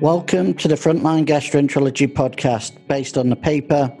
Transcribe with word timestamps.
Welcome 0.00 0.54
to 0.54 0.68
the 0.68 0.76
Frontline 0.76 1.26
Gastroenterology 1.26 2.06
podcast 2.06 2.86
based 2.86 3.18
on 3.18 3.30
the 3.30 3.34
paper 3.34 3.92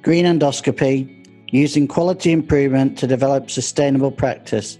Green 0.00 0.24
Endoscopy 0.24 1.52
Using 1.52 1.86
Quality 1.86 2.32
Improvement 2.32 2.96
to 2.96 3.06
Develop 3.06 3.50
Sustainable 3.50 4.10
Practice, 4.10 4.78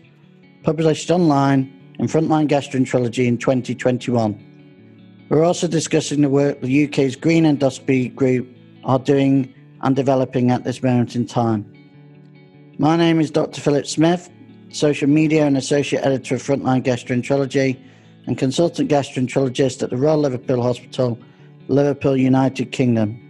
published 0.63 1.11
online 1.11 1.95
in 1.99 2.07
Frontline 2.07 2.49
Gastroenterology 2.49 3.27
in 3.27 3.37
2021. 3.37 5.27
We're 5.29 5.45
also 5.45 5.69
discussing 5.69 6.23
the 6.23 6.31
work 6.31 6.63
the 6.63 6.87
UK's 6.87 7.15
Green 7.15 7.45
Endoscopy 7.45 8.15
Group 8.15 8.49
are 8.85 8.99
doing 8.99 9.53
and 9.83 9.95
developing 9.95 10.51
at 10.51 10.65
this 10.65 10.83
moment 10.83 11.15
in 11.15 11.27
time. 11.27 11.71
My 12.79 12.97
name 12.97 13.21
is 13.21 13.31
Dr. 13.31 13.61
Philip 13.61 13.87
Smith, 13.87 14.31
social 14.71 15.11
media 15.11 15.45
and 15.45 15.59
associate 15.59 16.01
editor 16.03 16.37
of 16.37 16.43
Frontline 16.43 16.83
Gastroenterology 16.83 17.79
and 18.27 18.39
consultant 18.39 18.91
gastroenterologist 18.91 19.83
at 19.83 19.91
the 19.91 19.97
Royal 19.97 20.19
Liverpool 20.19 20.63
Hospital, 20.63 21.19
Liverpool, 21.69 22.17
United 22.17 22.73
Kingdom. 22.73 23.21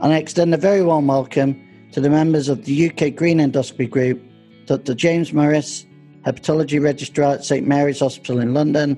And 0.00 0.12
I 0.12 0.16
extend 0.16 0.54
a 0.54 0.58
very 0.58 0.82
warm 0.82 1.06
welcome 1.08 1.60
to 1.92 2.00
the 2.00 2.10
members 2.10 2.48
of 2.48 2.64
the 2.64 2.90
UK 2.90 3.14
Green 3.14 3.38
Endoscopy 3.38 3.90
Group, 3.90 4.22
Dr. 4.66 4.94
James 4.94 5.32
Morris, 5.32 5.86
Hepatology 6.24 6.80
Registrar 6.80 7.34
at 7.34 7.44
St 7.44 7.66
Mary's 7.66 8.00
Hospital 8.00 8.38
in 8.38 8.54
London, 8.54 8.96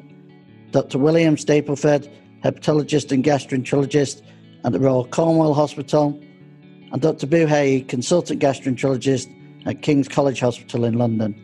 Dr. 0.72 0.98
William 0.98 1.36
Stableforth, 1.36 2.08
Hepatologist 2.44 3.12
and 3.12 3.24
Gastroenterologist 3.24 4.22
at 4.64 4.72
the 4.72 4.80
Royal 4.80 5.06
Cornwall 5.06 5.54
Hospital, 5.54 6.20
and 6.92 7.00
Dr. 7.00 7.26
Hayee, 7.26 7.86
Consultant 7.86 8.40
Gastroenterologist 8.40 9.32
at 9.66 9.82
King's 9.82 10.08
College 10.08 10.40
Hospital 10.40 10.84
in 10.84 10.94
London. 10.94 11.34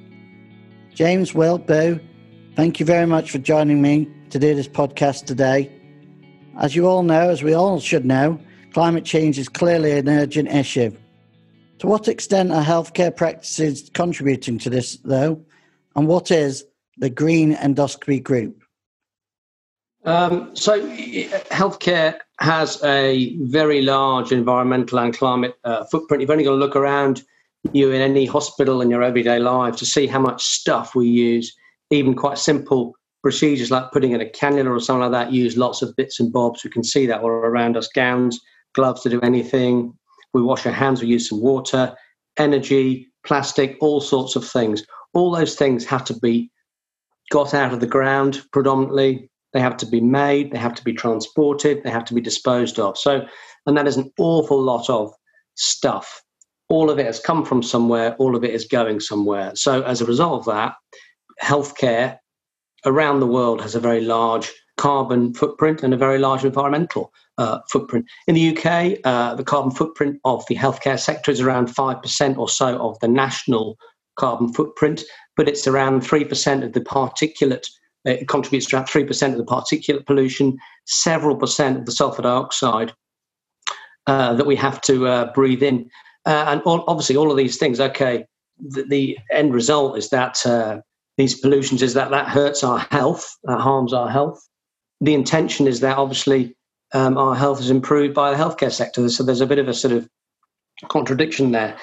James, 0.94 1.34
Will, 1.34 1.58
Boo, 1.58 2.00
Thank 2.56 2.80
you 2.80 2.86
very 2.86 3.06
much 3.06 3.32
for 3.32 3.36
joining 3.36 3.82
me 3.82 4.08
to 4.30 4.38
do 4.38 4.54
this 4.54 4.66
podcast 4.66 5.26
today. 5.26 5.70
As 6.58 6.74
you 6.74 6.86
all 6.86 7.02
know, 7.02 7.28
as 7.28 7.42
we 7.42 7.52
all 7.52 7.78
should 7.80 8.06
know, 8.06 8.40
climate 8.72 9.04
change 9.04 9.38
is 9.38 9.46
clearly 9.46 9.92
an 9.92 10.08
urgent 10.08 10.48
issue. 10.48 10.90
To 11.80 11.86
what 11.86 12.08
extent 12.08 12.52
are 12.52 12.64
healthcare 12.64 13.14
practices 13.14 13.90
contributing 13.92 14.56
to 14.60 14.70
this, 14.70 14.96
though? 15.04 15.44
And 15.96 16.08
what 16.08 16.30
is 16.30 16.64
the 16.96 17.10
Green 17.10 17.54
Endoscopy 17.54 18.22
Group? 18.22 18.62
Um, 20.06 20.56
so, 20.56 20.80
healthcare 21.50 22.20
has 22.40 22.82
a 22.82 23.36
very 23.36 23.82
large 23.82 24.32
environmental 24.32 24.98
and 24.98 25.14
climate 25.14 25.56
uh, 25.64 25.84
footprint. 25.84 26.22
You've 26.22 26.30
only 26.30 26.44
got 26.44 26.52
to 26.52 26.56
look 26.56 26.74
around 26.74 27.22
you 27.74 27.92
in 27.92 28.00
any 28.00 28.24
hospital 28.24 28.80
in 28.80 28.88
your 28.88 29.02
everyday 29.02 29.40
life 29.40 29.76
to 29.76 29.84
see 29.84 30.06
how 30.06 30.20
much 30.20 30.42
stuff 30.42 30.94
we 30.94 31.06
use 31.06 31.54
even 31.90 32.14
quite 32.14 32.38
simple 32.38 32.94
procedures 33.22 33.70
like 33.70 33.90
putting 33.92 34.12
in 34.12 34.20
a 34.20 34.26
cannula 34.26 34.70
or 34.70 34.80
something 34.80 35.10
like 35.10 35.26
that 35.26 35.32
use 35.32 35.56
lots 35.56 35.82
of 35.82 35.94
bits 35.96 36.20
and 36.20 36.32
bobs. 36.32 36.62
We 36.62 36.70
can 36.70 36.84
see 36.84 37.06
that 37.06 37.22
all 37.22 37.28
around 37.28 37.76
us 37.76 37.88
gowns, 37.88 38.40
gloves 38.74 39.02
to 39.02 39.08
do 39.08 39.20
anything. 39.20 39.92
We 40.32 40.42
wash 40.42 40.66
our 40.66 40.72
hands, 40.72 41.02
we 41.02 41.08
use 41.08 41.28
some 41.28 41.40
water, 41.40 41.94
energy, 42.36 43.08
plastic, 43.24 43.76
all 43.80 44.00
sorts 44.00 44.36
of 44.36 44.46
things. 44.46 44.84
All 45.14 45.30
those 45.30 45.56
things 45.56 45.84
have 45.86 46.04
to 46.04 46.18
be 46.18 46.50
got 47.30 47.54
out 47.54 47.72
of 47.72 47.80
the 47.80 47.86
ground 47.86 48.42
predominantly. 48.52 49.30
They 49.52 49.60
have 49.60 49.76
to 49.78 49.86
be 49.86 50.00
made, 50.00 50.52
they 50.52 50.58
have 50.58 50.74
to 50.74 50.84
be 50.84 50.92
transported, 50.92 51.82
they 51.82 51.90
have 51.90 52.04
to 52.06 52.14
be 52.14 52.20
disposed 52.20 52.78
of. 52.78 52.98
So, 52.98 53.26
and 53.64 53.76
that 53.76 53.86
is 53.86 53.96
an 53.96 54.12
awful 54.18 54.60
lot 54.60 54.90
of 54.90 55.12
stuff. 55.54 56.22
All 56.68 56.90
of 56.90 56.98
it 56.98 57.06
has 57.06 57.20
come 57.20 57.44
from 57.44 57.62
somewhere, 57.62 58.14
all 58.18 58.36
of 58.36 58.44
it 58.44 58.50
is 58.50 58.66
going 58.66 59.00
somewhere. 59.00 59.52
So, 59.54 59.82
as 59.82 60.00
a 60.00 60.06
result 60.06 60.40
of 60.40 60.44
that, 60.46 60.74
healthcare 61.42 62.18
around 62.84 63.20
the 63.20 63.26
world 63.26 63.60
has 63.60 63.74
a 63.74 63.80
very 63.80 64.00
large 64.00 64.52
carbon 64.76 65.32
footprint 65.34 65.82
and 65.82 65.94
a 65.94 65.96
very 65.96 66.18
large 66.18 66.44
environmental 66.44 67.12
uh, 67.38 67.58
footprint. 67.70 68.06
In 68.26 68.34
the 68.34 68.56
UK, 68.56 68.98
uh, 69.04 69.34
the 69.34 69.44
carbon 69.44 69.70
footprint 69.70 70.20
of 70.24 70.44
the 70.48 70.54
healthcare 70.54 70.98
sector 70.98 71.30
is 71.30 71.40
around 71.40 71.68
5% 71.68 72.38
or 72.38 72.48
so 72.48 72.78
of 72.78 72.98
the 73.00 73.08
national 73.08 73.76
carbon 74.16 74.52
footprint, 74.52 75.02
but 75.36 75.48
it's 75.48 75.66
around 75.66 76.02
3% 76.02 76.64
of 76.64 76.72
the 76.72 76.80
particulate. 76.80 77.66
Uh, 78.06 78.12
it 78.12 78.28
contributes 78.28 78.66
to 78.66 78.76
around 78.76 78.86
3% 78.86 79.32
of 79.32 79.38
the 79.38 79.44
particulate 79.44 80.06
pollution, 80.06 80.56
several 80.86 81.36
percent 81.36 81.78
of 81.78 81.86
the 81.86 81.92
sulfur 81.92 82.22
dioxide 82.22 82.92
uh, 84.06 84.34
that 84.34 84.46
we 84.46 84.56
have 84.56 84.80
to 84.82 85.06
uh, 85.06 85.32
breathe 85.32 85.62
in. 85.62 85.90
Uh, 86.26 86.44
and 86.48 86.62
all, 86.62 86.84
obviously, 86.86 87.16
all 87.16 87.30
of 87.30 87.36
these 87.36 87.56
things, 87.56 87.80
okay, 87.80 88.24
the, 88.58 88.84
the 88.88 89.18
end 89.30 89.54
result 89.54 89.96
is 89.96 90.10
that 90.10 90.38
these 91.16 91.38
pollutions 91.38 91.82
is 91.82 91.94
that 91.94 92.10
that 92.10 92.28
hurts 92.28 92.62
our 92.62 92.78
health, 92.78 93.36
that 93.44 93.60
harms 93.60 93.92
our 93.92 94.10
health. 94.10 94.40
The 95.00 95.14
intention 95.14 95.66
is 95.66 95.80
that 95.80 95.96
obviously 95.96 96.56
um, 96.92 97.16
our 97.18 97.34
health 97.34 97.60
is 97.60 97.70
improved 97.70 98.14
by 98.14 98.30
the 98.30 98.36
healthcare 98.36 98.72
sector. 98.72 99.08
So 99.08 99.22
there's 99.22 99.40
a 99.40 99.46
bit 99.46 99.58
of 99.58 99.68
a 99.68 99.74
sort 99.74 99.92
of 99.92 100.08
contradiction 100.88 101.52
there. 101.52 101.76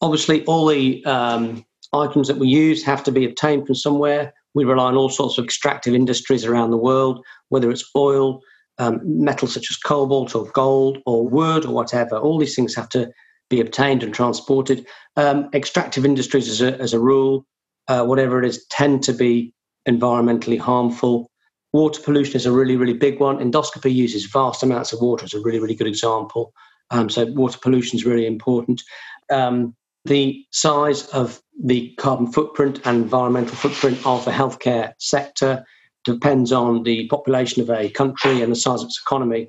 Obviously, 0.00 0.44
all 0.44 0.66
the 0.66 1.04
um, 1.06 1.64
items 1.92 2.28
that 2.28 2.36
we 2.36 2.48
use 2.48 2.84
have 2.84 3.02
to 3.04 3.12
be 3.12 3.24
obtained 3.24 3.66
from 3.66 3.74
somewhere. 3.74 4.32
We 4.54 4.64
rely 4.64 4.86
on 4.86 4.96
all 4.96 5.08
sorts 5.08 5.38
of 5.38 5.44
extractive 5.44 5.94
industries 5.94 6.44
around 6.44 6.70
the 6.70 6.76
world, 6.76 7.24
whether 7.48 7.70
it's 7.70 7.88
oil, 7.96 8.40
um, 8.78 9.00
metals 9.04 9.54
such 9.54 9.70
as 9.70 9.76
cobalt 9.76 10.34
or 10.34 10.50
gold 10.52 10.98
or 11.06 11.26
wood 11.26 11.64
or 11.64 11.72
whatever. 11.72 12.18
All 12.18 12.38
these 12.38 12.54
things 12.54 12.74
have 12.74 12.88
to 12.90 13.10
be 13.48 13.60
obtained 13.60 14.02
and 14.02 14.12
transported. 14.12 14.86
Um, 15.16 15.48
extractive 15.54 16.04
industries, 16.04 16.48
as 16.48 16.60
a, 16.60 16.78
as 16.80 16.92
a 16.92 17.00
rule, 17.00 17.46
uh, 17.88 18.04
whatever 18.04 18.42
it 18.42 18.48
is, 18.48 18.66
tend 18.70 19.02
to 19.04 19.12
be 19.12 19.52
environmentally 19.88 20.58
harmful. 20.58 21.30
Water 21.72 22.00
pollution 22.02 22.36
is 22.36 22.46
a 22.46 22.52
really, 22.52 22.76
really 22.76 22.94
big 22.94 23.20
one. 23.20 23.38
Endoscopy 23.38 23.94
uses 23.94 24.26
vast 24.26 24.62
amounts 24.62 24.92
of 24.92 25.00
water. 25.00 25.24
It's 25.24 25.34
a 25.34 25.40
really, 25.40 25.60
really 25.60 25.74
good 25.74 25.86
example. 25.86 26.52
Um, 26.90 27.10
so 27.10 27.26
water 27.26 27.58
pollution 27.60 27.98
is 27.98 28.06
really 28.06 28.26
important. 28.26 28.82
Um, 29.30 29.74
the 30.04 30.44
size 30.52 31.06
of 31.08 31.40
the 31.62 31.92
carbon 31.98 32.30
footprint 32.30 32.80
and 32.84 33.02
environmental 33.02 33.56
footprint 33.56 33.98
of 34.06 34.24
the 34.24 34.30
healthcare 34.30 34.92
sector 34.98 35.64
depends 36.04 36.52
on 36.52 36.84
the 36.84 37.08
population 37.08 37.60
of 37.60 37.70
a 37.70 37.90
country 37.90 38.40
and 38.40 38.52
the 38.52 38.56
size 38.56 38.80
of 38.82 38.86
its 38.86 39.02
economy 39.04 39.48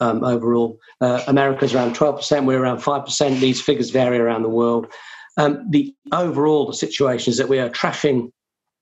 um, 0.00 0.24
overall. 0.24 0.78
Uh, 1.00 1.22
America's 1.26 1.74
around 1.74 1.94
12%, 1.94 2.46
we're 2.46 2.62
around 2.62 2.78
5%. 2.78 3.40
These 3.40 3.60
figures 3.60 3.90
vary 3.90 4.18
around 4.18 4.42
the 4.42 4.48
world. 4.48 4.86
Um, 5.38 5.64
the 5.70 5.94
overall 6.12 6.66
the 6.66 6.74
situation 6.74 7.30
is 7.30 7.38
that 7.38 7.48
we 7.48 7.60
are 7.60 7.70
trashing 7.70 8.30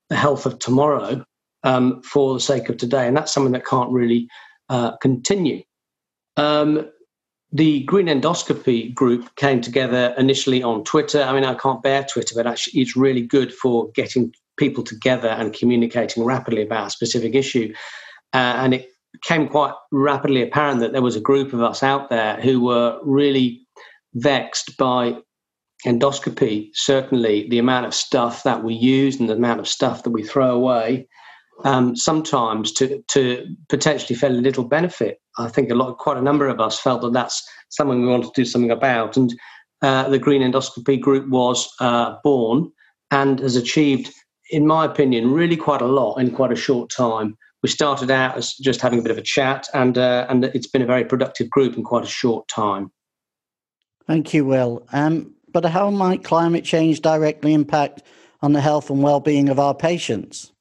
the 0.09 0.15
health 0.15 0.45
of 0.45 0.59
tomorrow 0.59 1.23
um, 1.63 2.01
for 2.01 2.33
the 2.33 2.39
sake 2.39 2.67
of 2.69 2.77
today, 2.77 3.07
and 3.07 3.15
that's 3.15 3.31
something 3.31 3.53
that 3.53 3.65
can't 3.65 3.91
really 3.91 4.27
uh, 4.69 4.97
continue. 4.97 5.63
Um, 6.35 6.89
the 7.51 7.83
Green 7.83 8.07
Endoscopy 8.07 8.93
group 8.93 9.33
came 9.35 9.61
together 9.61 10.13
initially 10.17 10.61
on 10.61 10.83
Twitter. 10.83 11.21
I 11.21 11.33
mean, 11.33 11.45
I 11.45 11.53
can't 11.53 11.81
bear 11.81 12.03
Twitter, 12.03 12.35
but 12.35 12.47
actually, 12.47 12.81
it's 12.81 12.97
really 12.97 13.21
good 13.21 13.53
for 13.53 13.89
getting 13.91 14.33
people 14.57 14.83
together 14.83 15.29
and 15.29 15.53
communicating 15.53 16.23
rapidly 16.23 16.63
about 16.63 16.87
a 16.87 16.89
specific 16.89 17.35
issue. 17.35 17.73
Uh, 18.33 18.55
and 18.57 18.73
it 18.73 18.89
became 19.13 19.47
quite 19.47 19.73
rapidly 19.91 20.41
apparent 20.41 20.79
that 20.81 20.91
there 20.91 21.01
was 21.01 21.15
a 21.15 21.21
group 21.21 21.53
of 21.53 21.61
us 21.61 21.83
out 21.83 22.09
there 22.09 22.41
who 22.41 22.61
were 22.61 22.99
really 23.03 23.65
vexed 24.15 24.75
by 24.77 25.15
endoscopy, 25.87 26.69
certainly 26.73 27.47
the 27.49 27.59
amount 27.59 27.85
of 27.85 27.93
stuff 27.93 28.43
that 28.43 28.63
we 28.63 28.73
use 28.73 29.19
and 29.19 29.29
the 29.29 29.35
amount 29.35 29.59
of 29.59 29.67
stuff 29.67 30.03
that 30.03 30.09
we 30.09 30.21
throw 30.21 30.51
away, 30.51 31.07
um, 31.63 31.95
sometimes 31.95 32.71
to, 32.73 33.01
to 33.07 33.45
potentially 33.69 34.15
fairly 34.15 34.41
little 34.41 34.65
benefit. 34.65 35.19
I 35.39 35.47
think 35.47 35.71
a 35.71 35.75
lot, 35.75 35.97
quite 35.97 36.17
a 36.17 36.21
number 36.21 36.47
of 36.47 36.59
us 36.59 36.79
felt 36.79 37.01
that 37.01 37.13
that's 37.13 37.47
something 37.69 38.01
we 38.01 38.07
wanted 38.07 38.33
to 38.33 38.41
do 38.41 38.45
something 38.45 38.71
about. 38.71 39.17
And 39.17 39.33
uh, 39.81 40.09
the 40.09 40.19
Green 40.19 40.41
Endoscopy 40.41 40.99
Group 40.99 41.29
was 41.29 41.71
uh, 41.79 42.15
born 42.23 42.71
and 43.09 43.39
has 43.39 43.55
achieved, 43.55 44.13
in 44.51 44.67
my 44.67 44.83
opinion, 44.85 45.31
really 45.31 45.57
quite 45.57 45.81
a 45.81 45.87
lot 45.87 46.17
in 46.17 46.31
quite 46.31 46.51
a 46.51 46.55
short 46.55 46.89
time. 46.89 47.37
We 47.63 47.69
started 47.69 48.11
out 48.11 48.37
as 48.37 48.53
just 48.53 48.81
having 48.81 48.99
a 48.99 49.01
bit 49.01 49.11
of 49.11 49.17
a 49.17 49.23
chat, 49.23 49.67
and 49.73 49.97
uh, 49.97 50.27
and 50.29 50.45
it's 50.45 50.67
been 50.67 50.83
a 50.83 50.85
very 50.85 51.03
productive 51.03 51.49
group 51.49 51.75
in 51.75 51.83
quite 51.83 52.03
a 52.03 52.07
short 52.07 52.47
time. 52.47 52.91
Thank 54.05 54.33
you, 54.33 54.45
Will. 54.45 54.85
Um, 54.93 55.33
but 55.53 55.65
how 55.65 55.89
might 55.89 56.23
climate 56.23 56.63
change 56.63 57.01
directly 57.01 57.53
impact 57.53 58.03
on 58.41 58.53
the 58.53 58.61
health 58.61 58.89
and 58.89 59.01
well-being 59.01 59.49
of 59.49 59.59
our 59.59 59.73
patients? 59.73 60.51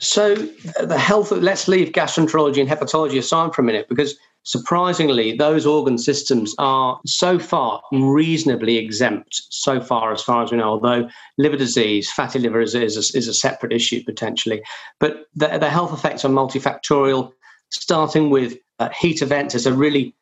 So 0.00 0.34
the 0.34 0.98
health, 0.98 1.32
let's 1.32 1.66
leave 1.66 1.92
gastroenterology 1.92 2.60
and 2.60 2.70
hepatology 2.70 3.18
aside 3.18 3.54
for 3.54 3.62
a 3.62 3.64
minute 3.64 3.88
because 3.88 4.16
surprisingly, 4.44 5.36
those 5.36 5.66
organ 5.66 5.98
systems 5.98 6.54
are 6.58 6.98
so 7.04 7.38
far 7.38 7.82
reasonably 7.92 8.78
exempt, 8.78 9.42
so 9.50 9.80
far 9.80 10.12
as 10.12 10.22
far 10.22 10.42
as 10.42 10.50
we 10.50 10.56
know, 10.56 10.70
although 10.70 11.08
liver 11.36 11.56
disease, 11.56 12.10
fatty 12.10 12.38
liver 12.38 12.60
is, 12.60 12.74
is, 12.74 12.96
a, 12.96 13.18
is 13.18 13.28
a 13.28 13.34
separate 13.34 13.72
issue 13.72 14.02
potentially. 14.04 14.62
But 15.00 15.26
the, 15.34 15.58
the 15.58 15.68
health 15.68 15.92
effects 15.92 16.24
are 16.24 16.30
multifactorial, 16.30 17.32
starting 17.70 18.30
with 18.30 18.56
uh, 18.78 18.88
heat 18.98 19.20
events 19.20 19.54
is 19.54 19.66
a 19.66 19.74
really 19.74 20.14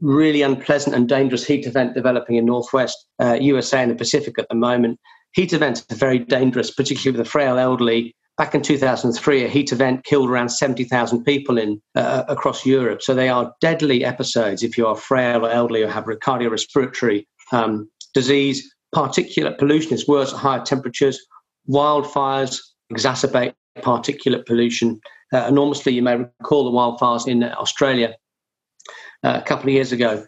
really 0.00 0.42
unpleasant 0.42 0.94
and 0.94 1.08
dangerous 1.08 1.44
heat 1.44 1.66
event 1.66 1.94
developing 1.94 2.36
in 2.36 2.46
northwest 2.46 3.06
uh, 3.20 3.36
USA 3.40 3.82
and 3.82 3.90
the 3.90 3.96
Pacific 3.96 4.38
at 4.38 4.48
the 4.48 4.54
moment. 4.54 4.98
Heat 5.32 5.52
events 5.52 5.84
are 5.90 5.96
very 5.96 6.18
dangerous, 6.18 6.70
particularly 6.70 7.16
with 7.18 7.26
the 7.26 7.30
frail 7.30 7.58
elderly 7.58 8.14
back 8.38 8.54
in 8.54 8.62
2003, 8.62 9.44
a 9.44 9.48
heat 9.48 9.72
event 9.72 10.04
killed 10.04 10.30
around 10.30 10.48
70,000 10.48 11.24
people 11.24 11.58
in 11.58 11.82
uh, 11.96 12.22
across 12.28 12.64
Europe. 12.64 13.02
So 13.02 13.14
they 13.14 13.28
are 13.28 13.52
deadly 13.60 14.04
episodes 14.04 14.62
if 14.62 14.78
you 14.78 14.86
are 14.86 14.96
frail 14.96 15.44
or 15.44 15.50
elderly 15.50 15.82
or 15.82 15.88
have 15.88 16.04
cardiorespiratory 16.04 17.26
um, 17.52 17.90
disease. 18.14 18.72
Particulate 18.94 19.58
pollution 19.58 19.92
is 19.92 20.08
worse 20.08 20.32
at 20.32 20.38
higher 20.38 20.64
temperatures. 20.64 21.18
Wildfires 21.68 22.60
exacerbate 22.90 23.52
particulate 23.80 24.46
pollution 24.46 25.00
uh, 25.34 25.44
enormously. 25.48 25.92
You 25.92 26.02
may 26.02 26.16
recall 26.16 26.64
the 26.64 26.70
wildfires 26.70 27.28
in 27.28 27.42
Australia 27.42 28.14
uh, 28.14 28.14
a 29.22 29.42
couple 29.42 29.68
of 29.68 29.74
years 29.74 29.92
ago. 29.92 30.24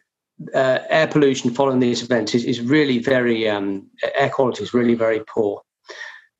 Uh, 0.54 0.78
air 0.88 1.06
pollution 1.06 1.50
following 1.50 1.80
these 1.80 2.02
events 2.02 2.34
is, 2.34 2.44
is 2.44 2.60
really 2.60 2.98
very, 2.98 3.48
um, 3.48 3.86
air 4.16 4.30
quality 4.30 4.62
is 4.62 4.72
really 4.72 4.94
very 4.94 5.20
poor. 5.28 5.60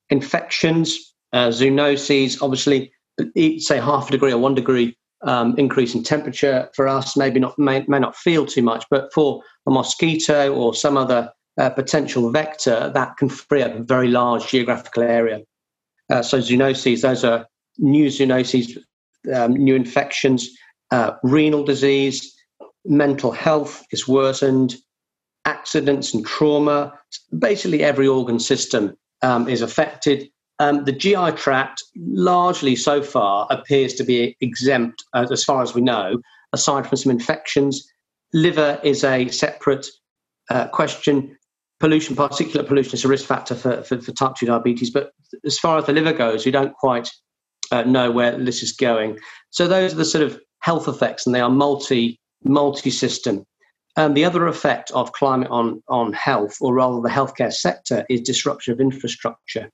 Infections, 0.08 1.14
uh, 1.32 1.49
zoonoses, 1.49 2.43
obviously, 2.43 2.93
say 3.58 3.79
half 3.79 4.08
a 4.08 4.12
degree 4.12 4.32
or 4.32 4.38
one 4.38 4.55
degree 4.55 4.97
um, 5.23 5.55
increase 5.58 5.94
in 5.94 6.02
temperature 6.02 6.70
for 6.75 6.88
us 6.88 7.17
maybe 7.17 7.38
not 7.38 7.58
may, 7.58 7.85
may 7.88 7.99
not 7.99 8.17
feel 8.17 8.47
too 8.47 8.62
much, 8.62 8.85
but 8.91 9.12
for 9.12 9.43
a 9.67 9.70
mosquito 9.70 10.55
or 10.55 10.75
some 10.75 10.97
other 10.97 11.31
uh, 11.58 11.69
potential 11.70 12.31
vector, 12.31 12.91
that 12.94 13.17
can 13.19 13.29
free 13.29 13.62
up 13.62 13.75
a 13.75 13.82
very 13.82 14.08
large 14.08 14.49
geographical 14.49 15.02
area. 15.02 15.41
Uh, 16.11 16.23
so 16.23 16.38
zoonoses, 16.38 17.02
those 17.02 17.23
are 17.23 17.47
new 17.79 18.06
zoonoses, 18.06 18.79
um, 19.35 19.52
new 19.52 19.75
infections, 19.75 20.50
uh, 20.91 21.12
renal 21.23 21.64
disease, 21.64 22.35
mental 22.85 23.32
health 23.32 23.85
is 23.91 24.09
worsened, 24.09 24.77
accidents 25.44 26.15
and 26.15 26.27
trauma. 26.27 26.93
Basically, 27.38 27.82
every 27.82 28.06
organ 28.06 28.38
system 28.38 28.97
um, 29.23 29.49
is 29.49 29.62
affected. 29.62 30.29
Um, 30.59 30.85
the 30.85 30.93
GI 30.93 31.32
tract, 31.32 31.82
largely 31.97 32.77
so 32.77 33.03
far, 33.03 33.47
appears 33.50 33.94
to 33.94 34.05
be 34.05 34.37
exempt, 34.41 35.03
uh, 35.15 35.27
as 35.31 35.43
far 35.43 35.62
as 35.62 35.75
we 35.75 35.81
know, 35.81 36.21
aside 36.53 36.87
from 36.87 36.97
some 36.97 37.11
infections. 37.11 37.87
Liver 38.35 38.79
is 38.83 39.03
a 39.03 39.29
separate 39.29 39.87
uh, 40.50 40.69
question. 40.69 41.37
Pollution, 41.81 42.15
particulate 42.15 42.67
pollution, 42.67 42.93
is 42.93 43.05
a 43.06 43.09
risk 43.09 43.25
factor 43.25 43.55
for, 43.55 43.83
for, 43.83 44.00
for, 44.03 44.12
type 44.12 44.35
2 44.35 44.47
diabetes. 44.47 44.91
But 44.91 45.12
as 45.47 45.59
far 45.59 45.79
as 45.79 45.87
the 45.87 45.94
liver 45.94 46.12
goes, 46.12 46.44
we 46.44 46.53
don't 46.53 46.75
quite 46.75 47.09
uh, 47.73 47.85
know 47.85 48.11
where 48.11 48.37
this 48.37 48.62
is 48.62 48.73
going. 48.73 49.19
So 49.49 49.67
those 49.67 49.94
are 49.94 49.97
the 49.97 50.05
sort 50.05 50.25
of 50.25 50.38
health 50.61 50.88
effects, 50.88 51.25
and 51.25 51.35
they 51.35 51.41
are 51.41 51.49
multi 51.49 52.19
multi 52.44 52.90
system. 52.90 53.44
And 53.96 54.16
the 54.16 54.25
other 54.25 54.46
effect 54.46 54.90
of 54.92 55.12
climate 55.12 55.50
on, 55.50 55.82
on 55.88 56.12
health, 56.12 56.56
or 56.60 56.75
rather 56.75 57.00
the 57.00 57.08
healthcare 57.08 57.52
sector, 57.52 58.06
is 58.08 58.20
disruption 58.20 58.72
of 58.72 58.81
infrastructure. 58.81 59.70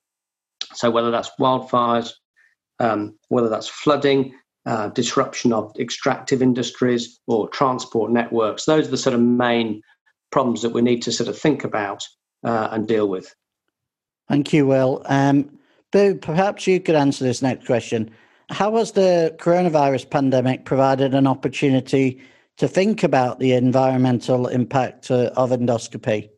So 0.75 0.91
whether 0.91 1.11
that's 1.11 1.31
wildfires, 1.39 2.13
um, 2.81 3.19
whether 3.29 3.49
that's 3.49 3.69
flooding, 3.69 4.35
uh, 4.65 4.89
disruption 4.89 5.53
of 5.53 5.73
extractive 5.79 6.43
industries 6.43 7.21
or 7.27 7.49
transport 7.51 8.11
networks, 8.11 8.65
those 8.65 8.89
are 8.89 8.91
the 8.91 8.97
sort 8.97 9.15
of 9.15 9.21
main 9.21 9.83
problems 10.33 10.63
that 10.63 10.71
we 10.71 10.83
need 10.83 11.03
to 11.03 11.13
sort 11.13 11.29
of 11.29 11.39
think 11.39 11.63
about 11.63 12.03
uh, 12.43 12.69
and 12.73 12.89
deal 12.89 13.09
with. 13.09 13.35
Thank 14.29 14.53
you, 14.53 14.67
Will. 14.67 15.03
Um, 15.07 15.59
Boo, 15.93 16.17
perhaps 16.17 16.67
you 16.67 16.81
could 16.81 16.97
answer 16.97 17.23
this 17.23 17.43
next 17.43 17.67
question. 17.67 18.11
How 18.51 18.77
has 18.77 18.93
the 18.93 19.35
coronavirus 19.39 20.11
pandemic 20.11 20.65
provided 20.65 21.15
an 21.15 21.27
opportunity 21.27 22.21
to 22.57 22.69
think 22.69 23.03
about 23.03 23.39
the 23.39 23.53
environmental 23.53 24.47
impact 24.47 25.11
uh, 25.11 25.31
of 25.37 25.51
endoscopy? 25.51 26.31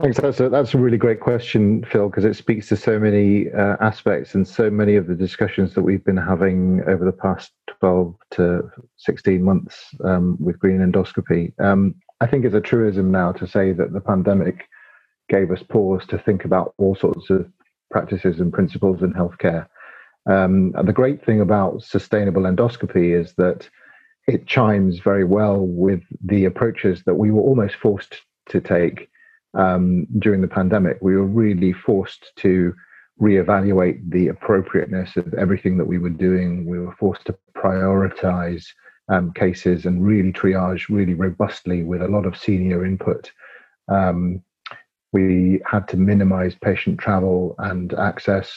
Thanks. 0.00 0.18
That's 0.18 0.40
a, 0.40 0.48
that's 0.48 0.72
a 0.72 0.78
really 0.78 0.96
great 0.96 1.20
question, 1.20 1.84
Phil, 1.84 2.08
because 2.08 2.24
it 2.24 2.34
speaks 2.34 2.66
to 2.68 2.76
so 2.76 2.98
many 2.98 3.52
uh, 3.52 3.76
aspects 3.80 4.34
and 4.34 4.48
so 4.48 4.70
many 4.70 4.96
of 4.96 5.06
the 5.06 5.14
discussions 5.14 5.74
that 5.74 5.82
we've 5.82 6.04
been 6.04 6.16
having 6.16 6.82
over 6.88 7.04
the 7.04 7.12
past 7.12 7.52
12 7.78 8.14
to 8.32 8.62
16 8.96 9.42
months 9.42 9.90
um, 10.04 10.38
with 10.40 10.58
green 10.58 10.78
endoscopy. 10.78 11.52
Um, 11.60 11.94
I 12.22 12.26
think 12.26 12.46
it's 12.46 12.54
a 12.54 12.60
truism 12.60 13.10
now 13.10 13.32
to 13.32 13.46
say 13.46 13.72
that 13.72 13.92
the 13.92 14.00
pandemic 14.00 14.66
gave 15.28 15.50
us 15.50 15.62
pause 15.62 16.06
to 16.06 16.18
think 16.18 16.46
about 16.46 16.74
all 16.78 16.94
sorts 16.94 17.28
of 17.28 17.46
practices 17.90 18.40
and 18.40 18.50
principles 18.50 19.02
in 19.02 19.12
healthcare. 19.12 19.66
Um, 20.24 20.72
and 20.74 20.88
the 20.88 20.92
great 20.92 21.24
thing 21.24 21.42
about 21.42 21.82
sustainable 21.82 22.42
endoscopy 22.42 23.20
is 23.20 23.34
that 23.34 23.68
it 24.26 24.46
chimes 24.46 24.98
very 25.00 25.24
well 25.24 25.58
with 25.58 26.02
the 26.24 26.44
approaches 26.44 27.02
that 27.04 27.14
we 27.14 27.30
were 27.30 27.42
almost 27.42 27.74
forced 27.76 28.22
to 28.48 28.60
take 28.60 29.08
um, 29.54 30.06
during 30.18 30.40
the 30.40 30.48
pandemic. 30.48 30.98
We 31.00 31.16
were 31.16 31.26
really 31.26 31.72
forced 31.72 32.32
to 32.36 32.74
reevaluate 33.20 34.10
the 34.10 34.28
appropriateness 34.28 35.16
of 35.16 35.32
everything 35.34 35.76
that 35.78 35.86
we 35.86 35.98
were 35.98 36.10
doing. 36.10 36.66
We 36.66 36.78
were 36.78 36.94
forced 36.96 37.26
to 37.26 37.36
prioritize 37.56 38.64
um, 39.08 39.32
cases 39.32 39.86
and 39.86 40.04
really 40.04 40.32
triage 40.32 40.88
really 40.88 41.14
robustly 41.14 41.82
with 41.82 42.02
a 42.02 42.08
lot 42.08 42.26
of 42.26 42.36
senior 42.36 42.84
input. 42.84 43.30
Um, 43.88 44.42
we 45.12 45.60
had 45.66 45.86
to 45.88 45.96
minimize 45.96 46.54
patient 46.54 46.98
travel 46.98 47.54
and 47.58 47.92
access. 47.94 48.50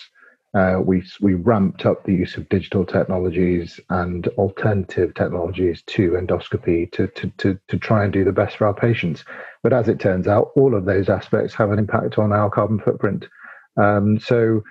Uh, 0.55 0.79
we 0.79 1.03
we 1.19 1.33
ramped 1.33 1.85
up 1.85 2.05
the 2.05 2.13
use 2.13 2.37
of 2.37 2.47
digital 2.47 2.85
technologies 2.85 3.79
and 3.89 4.27
alternative 4.37 5.13
technologies 5.13 5.83
to 5.85 6.11
endoscopy 6.11 6.89
to, 6.93 7.07
to 7.07 7.29
to 7.37 7.59
to 7.67 7.77
try 7.77 8.05
and 8.05 8.13
do 8.13 8.23
the 8.23 8.31
best 8.31 8.55
for 8.55 8.65
our 8.65 8.73
patients. 8.73 9.25
But 9.63 9.73
as 9.73 9.89
it 9.89 9.99
turns 9.99 10.27
out, 10.27 10.51
all 10.55 10.73
of 10.73 10.85
those 10.85 11.09
aspects 11.09 11.53
have 11.55 11.71
an 11.71 11.79
impact 11.79 12.17
on 12.17 12.31
our 12.31 12.49
carbon 12.49 12.79
footprint. 12.79 13.27
Um, 13.75 14.17
so 14.17 14.63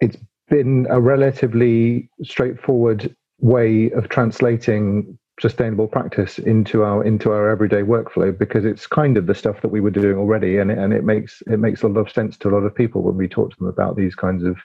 it's 0.00 0.16
been 0.48 0.88
a 0.90 1.00
relatively 1.00 2.10
straightforward 2.22 3.14
way 3.40 3.90
of 3.92 4.08
translating 4.08 5.18
sustainable 5.40 5.86
practice 5.86 6.38
into 6.38 6.82
our 6.82 7.04
into 7.04 7.30
our 7.30 7.48
everyday 7.48 7.82
workflow 7.82 8.36
because 8.36 8.64
it's 8.64 8.86
kind 8.86 9.16
of 9.16 9.26
the 9.26 9.34
stuff 9.34 9.60
that 9.62 9.68
we 9.68 9.80
were 9.80 9.90
doing 9.90 10.16
already 10.16 10.58
and 10.58 10.70
it, 10.70 10.78
and 10.78 10.92
it 10.92 11.04
makes 11.04 11.42
it 11.46 11.58
makes 11.58 11.82
a 11.82 11.88
lot 11.88 12.00
of 12.00 12.10
sense 12.12 12.36
to 12.38 12.48
a 12.48 12.50
lot 12.50 12.64
of 12.64 12.74
people 12.74 13.02
when 13.02 13.16
we 13.16 13.28
talk 13.28 13.50
to 13.50 13.56
them 13.58 13.68
about 13.68 13.96
these 13.96 14.14
kinds 14.14 14.42
of 14.44 14.56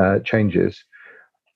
uh, 0.00 0.18
changes. 0.20 0.84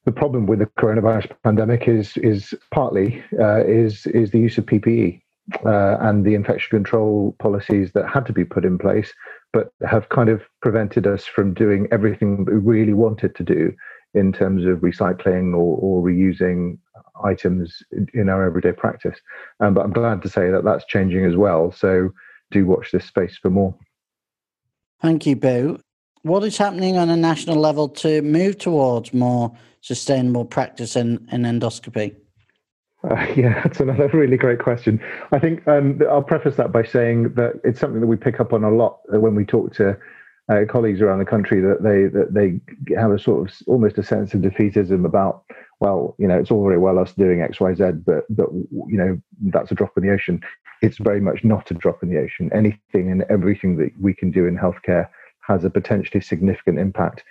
The 0.04 0.12
problem 0.12 0.46
with 0.46 0.60
the 0.60 0.66
coronavirus 0.78 1.30
pandemic 1.42 1.88
is 1.88 2.16
is 2.18 2.54
partly 2.72 3.22
uh, 3.40 3.64
is 3.64 4.06
is 4.06 4.30
the 4.30 4.40
use 4.40 4.58
of 4.58 4.66
PPE 4.66 5.20
uh, 5.64 5.96
and 6.00 6.24
the 6.24 6.34
infection 6.34 6.70
control 6.70 7.36
policies 7.38 7.92
that 7.92 8.08
had 8.08 8.26
to 8.26 8.32
be 8.32 8.44
put 8.44 8.64
in 8.64 8.78
place, 8.78 9.12
but 9.52 9.70
have 9.88 10.08
kind 10.08 10.28
of 10.28 10.42
prevented 10.62 11.06
us 11.06 11.24
from 11.24 11.54
doing 11.54 11.88
everything 11.90 12.44
we 12.44 12.54
really 12.54 12.94
wanted 12.94 13.34
to 13.36 13.42
do 13.42 13.72
in 14.16 14.32
terms 14.32 14.64
of 14.64 14.78
recycling 14.78 15.52
or, 15.52 15.78
or 15.78 16.02
reusing 16.02 16.78
items 17.24 17.82
in 18.14 18.28
our 18.28 18.44
everyday 18.44 18.72
practice. 18.72 19.18
Um, 19.60 19.74
but 19.74 19.84
I'm 19.84 19.92
glad 19.92 20.22
to 20.22 20.28
say 20.28 20.50
that 20.50 20.64
that's 20.64 20.84
changing 20.86 21.24
as 21.24 21.36
well. 21.36 21.70
So 21.70 22.10
do 22.50 22.66
watch 22.66 22.92
this 22.92 23.04
space 23.04 23.38
for 23.40 23.50
more. 23.50 23.74
Thank 25.00 25.26
you, 25.26 25.36
Boo. 25.36 25.78
What 26.22 26.42
is 26.42 26.56
happening 26.56 26.96
on 26.96 27.10
a 27.10 27.16
national 27.16 27.56
level 27.56 27.88
to 27.90 28.22
move 28.22 28.58
towards 28.58 29.14
more 29.14 29.56
sustainable 29.80 30.44
practice 30.44 30.96
in, 30.96 31.28
in 31.30 31.42
endoscopy? 31.42 32.16
Uh, 33.08 33.26
yeah, 33.36 33.62
that's 33.62 33.80
another 33.80 34.08
really 34.12 34.36
great 34.36 34.58
question. 34.58 35.00
I 35.30 35.38
think 35.38 35.66
um, 35.68 36.00
I'll 36.10 36.22
preface 36.22 36.56
that 36.56 36.72
by 36.72 36.84
saying 36.84 37.34
that 37.34 37.60
it's 37.62 37.78
something 37.78 38.00
that 38.00 38.06
we 38.06 38.16
pick 38.16 38.40
up 38.40 38.52
on 38.52 38.64
a 38.64 38.70
lot 38.70 39.00
when 39.08 39.34
we 39.34 39.44
talk 39.44 39.74
to 39.74 39.96
uh, 40.48 40.64
colleagues 40.68 41.00
around 41.00 41.18
the 41.18 41.24
country 41.24 41.60
that 41.60 41.82
they 41.82 42.04
that 42.04 42.32
they 42.32 42.60
have 42.94 43.10
a 43.10 43.18
sort 43.18 43.48
of 43.48 43.56
almost 43.66 43.98
a 43.98 44.02
sense 44.02 44.32
of 44.32 44.40
defeatism 44.40 45.04
about 45.04 45.42
well 45.80 46.14
you 46.18 46.28
know 46.28 46.38
it's 46.38 46.50
all 46.50 46.64
very 46.64 46.78
well 46.78 46.98
us 46.98 47.12
doing 47.14 47.42
x 47.42 47.60
y 47.60 47.74
z 47.74 47.84
but 48.04 48.24
but 48.30 48.48
you 48.52 48.96
know 48.96 49.20
that's 49.46 49.70
a 49.70 49.74
drop 49.74 49.92
in 49.96 50.04
the 50.04 50.12
ocean. 50.12 50.40
It's 50.82 50.98
very 50.98 51.20
much 51.20 51.42
not 51.42 51.70
a 51.70 51.74
drop 51.74 52.02
in 52.02 52.10
the 52.10 52.18
ocean. 52.18 52.50
Anything 52.52 53.10
and 53.10 53.24
everything 53.30 53.76
that 53.78 53.90
we 54.00 54.14
can 54.14 54.30
do 54.30 54.46
in 54.46 54.56
healthcare 54.56 55.08
has 55.40 55.64
a 55.64 55.70
potentially 55.70 56.20
significant 56.20 56.78
impact. 56.78 57.24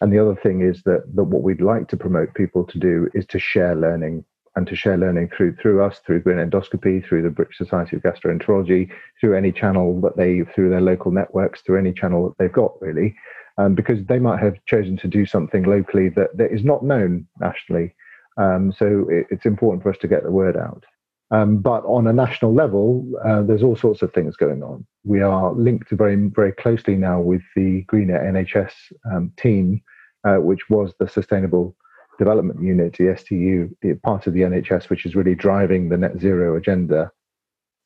And 0.00 0.12
the 0.12 0.18
other 0.18 0.36
thing 0.36 0.62
is 0.62 0.82
that 0.84 1.02
that 1.14 1.24
what 1.24 1.42
we'd 1.42 1.60
like 1.60 1.88
to 1.88 1.96
promote 1.96 2.34
people 2.34 2.64
to 2.64 2.78
do 2.78 3.08
is 3.14 3.26
to 3.26 3.38
share 3.38 3.74
learning 3.74 4.24
and 4.58 4.66
to 4.66 4.74
share 4.74 4.98
learning 4.98 5.30
through 5.34 5.54
through 5.54 5.82
us, 5.82 6.00
through 6.04 6.20
Green 6.20 6.38
Endoscopy, 6.38 7.06
through 7.06 7.22
the 7.22 7.30
British 7.30 7.56
Society 7.56 7.96
of 7.96 8.02
Gastroenterology, 8.02 8.90
through 9.20 9.36
any 9.36 9.52
channel 9.52 10.00
that 10.00 10.16
they, 10.16 10.42
through 10.52 10.68
their 10.68 10.80
local 10.80 11.12
networks, 11.12 11.62
through 11.62 11.78
any 11.78 11.92
channel 11.92 12.28
that 12.28 12.38
they've 12.38 12.52
got, 12.52 12.72
really, 12.82 13.14
um, 13.56 13.74
because 13.74 14.04
they 14.06 14.18
might 14.18 14.40
have 14.40 14.56
chosen 14.66 14.96
to 14.98 15.06
do 15.06 15.24
something 15.24 15.62
locally 15.62 16.08
that, 16.10 16.36
that 16.36 16.52
is 16.52 16.64
not 16.64 16.84
known 16.84 17.26
nationally. 17.40 17.94
Um, 18.36 18.72
so 18.76 19.06
it, 19.08 19.26
it's 19.30 19.46
important 19.46 19.84
for 19.84 19.90
us 19.90 19.98
to 19.98 20.08
get 20.08 20.24
the 20.24 20.32
word 20.32 20.56
out. 20.56 20.84
Um, 21.30 21.58
but 21.58 21.84
on 21.84 22.06
a 22.06 22.12
national 22.12 22.52
level, 22.52 23.06
uh, 23.24 23.42
there's 23.42 23.62
all 23.62 23.76
sorts 23.76 24.02
of 24.02 24.12
things 24.12 24.34
going 24.36 24.62
on. 24.62 24.84
We 25.04 25.20
are 25.20 25.52
linked 25.52 25.90
very, 25.90 26.16
very 26.16 26.52
closely 26.52 26.96
now 26.96 27.20
with 27.20 27.42
the 27.54 27.82
Greener 27.82 28.18
NHS 28.18 28.72
um, 29.12 29.32
team, 29.36 29.82
uh, 30.26 30.36
which 30.36 30.68
was 30.68 30.94
the 30.98 31.08
Sustainable 31.08 31.76
Development 32.18 32.60
Unit, 32.60 32.94
the 32.94 33.04
SDU, 33.04 34.02
part 34.02 34.26
of 34.26 34.34
the 34.34 34.40
NHS, 34.40 34.90
which 34.90 35.06
is 35.06 35.14
really 35.14 35.34
driving 35.34 35.88
the 35.88 35.96
net 35.96 36.18
zero 36.18 36.56
agenda. 36.56 37.10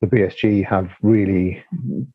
the 0.01 0.07
BSG 0.09 0.67
have 0.67 0.91
really 1.03 1.63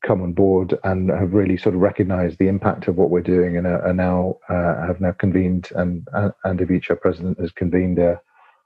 come 0.05 0.21
on 0.21 0.33
board 0.33 0.77
and 0.83 1.09
have 1.09 1.33
really 1.33 1.55
sort 1.55 1.73
of 1.75 1.79
recognised 1.81 2.37
the 2.37 2.49
impact 2.49 2.87
of 2.87 2.97
what 2.97 3.09
we're 3.09 3.21
doing, 3.21 3.55
and 3.55 3.65
are, 3.65 3.81
are 3.87 3.93
now 3.93 4.37
uh, 4.49 4.85
have 4.85 4.99
now 4.99 5.13
convened 5.13 5.69
and 5.75 6.07
and 6.43 6.61
Ivica, 6.61 6.89
our 6.91 6.95
president, 6.97 7.39
has 7.39 7.51
convened 7.51 7.99
a, 7.99 8.19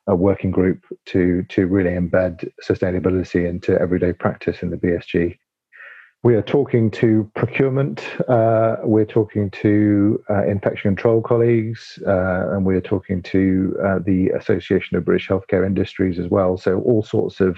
a 0.08 0.15
working 0.15 0.50
group 0.50 0.79
to 1.08 1.43
to 1.50 1.67
really 1.67 1.91
embed 1.91 2.50
sustainability 2.67 3.48
into 3.48 3.79
everyday 3.79 4.13
practice 4.13 4.63
in 4.63 4.72
the 4.72 4.77
BSG. 4.77 5.38
We 6.24 6.36
are 6.36 6.44
talking 6.44 6.92
to 6.92 7.30
procurement, 7.34 8.06
uh, 8.30 8.75
we're 8.84 9.06
talking 9.06 9.50
to 9.62 10.24
uh, 10.30 10.46
infection 10.46 10.92
control 10.92 11.20
colleagues, 11.20 11.98
uh, 12.06 12.51
and 12.51 12.63
we're 12.63 12.80
talking 12.80 13.24
to 13.24 13.75
uh, 13.84 14.00
the 14.06 14.30
Association 14.30 14.98
of 14.98 15.06
British 15.06 15.28
Healthcare 15.28 15.66
Industries 15.66 16.20
as 16.20 16.28
well. 16.28 16.58
So, 16.58 16.80
all 16.82 17.01
sorts 17.01 17.40
of 17.40 17.58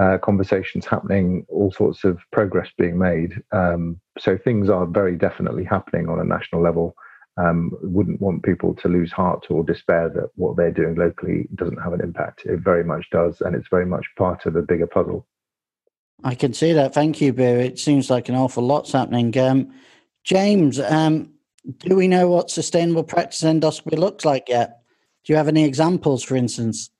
uh, 0.00 0.16
conversations 0.18 0.86
happening, 0.86 1.44
all 1.48 1.72
sorts 1.72 2.04
of 2.04 2.20
progress 2.30 2.68
being 2.78 2.98
made. 2.98 3.42
Um, 3.50 4.00
so 4.16 4.38
things 4.38 4.70
are 4.70 4.86
very 4.86 5.16
definitely 5.16 5.64
happening 5.64 6.08
on 6.08 6.20
a 6.20 6.24
national 6.24 6.62
level. 6.62 6.94
Um, 7.36 7.72
wouldn't 7.82 8.20
want 8.20 8.44
people 8.44 8.74
to 8.76 8.88
lose 8.88 9.10
heart 9.10 9.46
or 9.50 9.64
despair 9.64 10.08
that 10.10 10.30
what 10.36 10.56
they're 10.56 10.70
doing 10.70 10.94
locally 10.94 11.48
doesn't 11.56 11.82
have 11.82 11.94
an 11.94 12.00
impact. 12.00 12.46
It 12.46 12.60
very 12.60 12.84
much 12.84 13.10
does, 13.10 13.40
and 13.40 13.56
it's 13.56 13.68
very 13.68 13.86
much 13.86 14.06
part 14.16 14.46
of 14.46 14.54
a 14.54 14.62
bigger 14.62 14.86
puzzle. 14.86 15.26
I 16.24 16.34
can 16.34 16.52
see 16.52 16.72
that. 16.72 16.94
Thank 16.94 17.20
you, 17.20 17.32
Bill. 17.32 17.60
It 17.60 17.78
seems 17.78 18.10
like 18.10 18.28
an 18.28 18.34
awful 18.34 18.66
lot's 18.66 18.92
happening. 18.92 19.36
Um, 19.38 19.72
James, 20.24 20.80
um, 20.80 21.32
do 21.78 21.94
we 21.94 22.08
know 22.08 22.28
what 22.28 22.50
sustainable 22.50 23.04
practice 23.04 23.42
endoscopy 23.42 23.96
looks 23.96 24.24
like 24.24 24.48
yet? 24.48 24.82
Do 25.24 25.32
you 25.32 25.36
have 25.36 25.48
any 25.48 25.64
examples, 25.64 26.22
for 26.22 26.36
instance? 26.36 26.90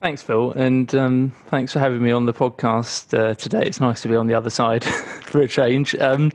Thanks, 0.00 0.22
Phil, 0.22 0.52
and 0.52 0.94
um, 0.94 1.32
thanks 1.48 1.72
for 1.72 1.78
having 1.78 2.02
me 2.02 2.10
on 2.10 2.26
the 2.26 2.34
podcast 2.34 3.18
uh, 3.18 3.34
today. 3.34 3.62
It's 3.62 3.80
nice 3.80 4.02
to 4.02 4.08
be 4.08 4.14
on 4.14 4.26
the 4.26 4.34
other 4.34 4.50
side 4.50 4.84
for 5.24 5.40
a 5.40 5.48
change. 5.48 5.94
Um, 5.96 6.32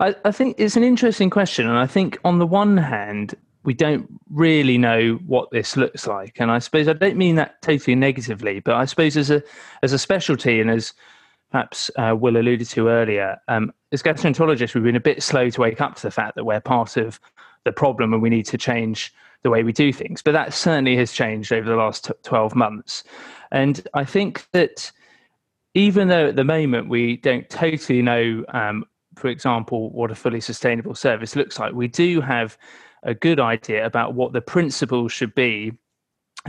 I, 0.00 0.16
I, 0.24 0.32
think 0.32 0.56
it's 0.58 0.76
an 0.76 0.82
interesting 0.82 1.30
question, 1.30 1.68
and 1.68 1.78
I 1.78 1.86
think 1.86 2.18
on 2.24 2.40
the 2.40 2.46
one 2.46 2.76
hand, 2.76 3.36
we 3.62 3.72
don't 3.72 4.08
really 4.30 4.78
know 4.78 5.14
what 5.26 5.50
this 5.52 5.76
looks 5.76 6.08
like, 6.08 6.40
and 6.40 6.50
I 6.50 6.58
suppose 6.58 6.88
I 6.88 6.92
don't 6.92 7.16
mean 7.16 7.36
that 7.36 7.62
totally 7.62 7.94
negatively, 7.94 8.58
but 8.58 8.74
I 8.74 8.84
suppose 8.84 9.16
as 9.16 9.30
a 9.30 9.42
as 9.84 9.92
a 9.92 9.98
specialty 9.98 10.60
and 10.60 10.68
as 10.68 10.92
perhaps 11.54 11.88
uh, 11.94 12.16
Will 12.18 12.36
alluded 12.36 12.68
to 12.70 12.88
earlier, 12.88 13.40
um, 13.46 13.72
as 13.92 14.02
gastroenterologists, 14.02 14.74
we've 14.74 14.82
been 14.82 14.96
a 14.96 15.00
bit 15.00 15.22
slow 15.22 15.50
to 15.50 15.60
wake 15.60 15.80
up 15.80 15.94
to 15.94 16.02
the 16.02 16.10
fact 16.10 16.34
that 16.34 16.42
we're 16.42 16.60
part 16.60 16.96
of 16.96 17.20
the 17.62 17.70
problem 17.70 18.12
and 18.12 18.20
we 18.20 18.28
need 18.28 18.44
to 18.46 18.58
change 18.58 19.14
the 19.44 19.50
way 19.50 19.62
we 19.62 19.72
do 19.72 19.92
things. 19.92 20.20
But 20.20 20.32
that 20.32 20.52
certainly 20.52 20.96
has 20.96 21.12
changed 21.12 21.52
over 21.52 21.68
the 21.68 21.76
last 21.76 22.10
12 22.24 22.56
months. 22.56 23.04
And 23.52 23.86
I 23.94 24.04
think 24.04 24.48
that 24.50 24.90
even 25.74 26.08
though 26.08 26.26
at 26.26 26.34
the 26.34 26.42
moment 26.42 26.88
we 26.88 27.18
don't 27.18 27.48
totally 27.48 28.02
know, 28.02 28.44
um, 28.48 28.84
for 29.14 29.28
example, 29.28 29.90
what 29.90 30.10
a 30.10 30.16
fully 30.16 30.40
sustainable 30.40 30.96
service 30.96 31.36
looks 31.36 31.60
like, 31.60 31.72
we 31.72 31.86
do 31.86 32.20
have 32.20 32.58
a 33.04 33.14
good 33.14 33.38
idea 33.38 33.86
about 33.86 34.14
what 34.14 34.32
the 34.32 34.40
principles 34.40 35.12
should 35.12 35.36
be 35.36 35.70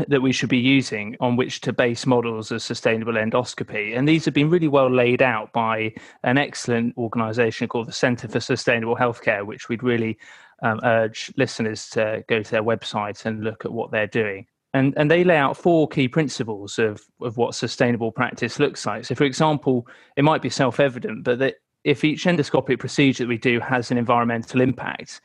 that 0.08 0.22
we 0.22 0.32
should 0.32 0.50
be 0.50 0.58
using 0.58 1.16
on 1.22 1.38
which 1.38 1.62
to 1.62 1.72
base 1.72 2.06
models 2.06 2.52
of 2.52 2.62
sustainable 2.62 3.14
endoscopy. 3.14 3.98
And 3.98 4.08
these 4.08 4.26
have 4.26 4.34
been 4.34 4.50
really 4.50 4.68
well 4.68 4.92
laid 4.92 5.22
out 5.22 5.54
by 5.54 5.94
an 6.24 6.38
excellent 6.38 6.98
organization 6.98 7.68
called 7.68 7.88
the 7.88 7.94
Center 7.94 8.28
for 8.28 8.40
Sustainable 8.40 8.98
Healthcare, 8.98 9.46
which 9.46 9.70
we'd 9.70 9.84
really 9.84 10.18
um, 10.64 10.82
urge 10.84 11.32
listeners 11.38 11.90
to 11.92 12.24
go 12.28 12.44
to 12.44 12.52
their 12.52 12.64
website 12.64 13.26
and 13.26 13.44
look 13.44 13.64
at 13.64 13.72
what 13.72 13.92
they're 13.92 14.08
doing. 14.08 14.46
And, 14.74 14.94
and 14.98 15.10
they 15.10 15.24
lay 15.24 15.38
out 15.38 15.56
four 15.56 15.88
key 15.88 16.10
principles 16.10 16.78
of, 16.78 17.02
of 17.22 17.38
what 17.38 17.56
sustainable 17.56 18.12
practice 18.12 18.60
looks 18.60 18.86
like. 18.86 19.06
So, 19.06 19.16
for 19.16 19.24
example, 19.24 19.88
it 20.18 20.26
might 20.26 20.42
be 20.42 20.50
self 20.50 20.82
evident, 20.82 21.24
but 21.24 21.40
that 21.40 21.56
if 21.86 22.04
each 22.04 22.26
endoscopic 22.26 22.80
procedure 22.80 23.24
that 23.24 23.30
we 23.30 23.38
do 23.38 23.62
has 23.62 23.92
an 23.92 23.98
environmental 23.98 24.60
impact, 24.60 25.22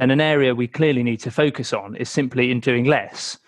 and 0.00 0.12
an 0.12 0.20
area 0.20 0.54
we 0.54 0.66
clearly 0.68 1.02
need 1.02 1.18
to 1.18 1.30
focus 1.30 1.72
on 1.72 1.96
is 1.96 2.08
simply 2.08 2.50
in 2.50 2.60
doing 2.60 2.84
less. 2.84 3.38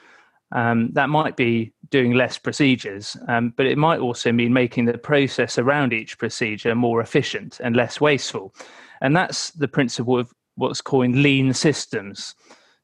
Um, 0.53 0.91
that 0.93 1.09
might 1.09 1.37
be 1.37 1.73
doing 1.91 2.15
less 2.15 2.39
procedures, 2.39 3.17
um, 3.29 3.53
but 3.57 3.67
it 3.67 3.79
might 3.79 4.01
also 4.01 4.33
mean 4.33 4.53
making 4.53 4.85
the 4.85 4.99
process 4.99 5.59
around 5.59 5.93
each 5.93 6.19
procedure 6.19 6.75
more 6.75 7.01
efficient 7.01 7.61
and 7.63 7.77
less 7.77 8.01
wasteful. 8.01 8.55
And 9.01 9.17
that's 9.17 9.51
the 9.53 9.69
principle 9.69 10.19
of 10.19 10.33
what's 10.57 10.81
called 10.81 11.15
lean 11.15 11.53
systems. 11.55 12.35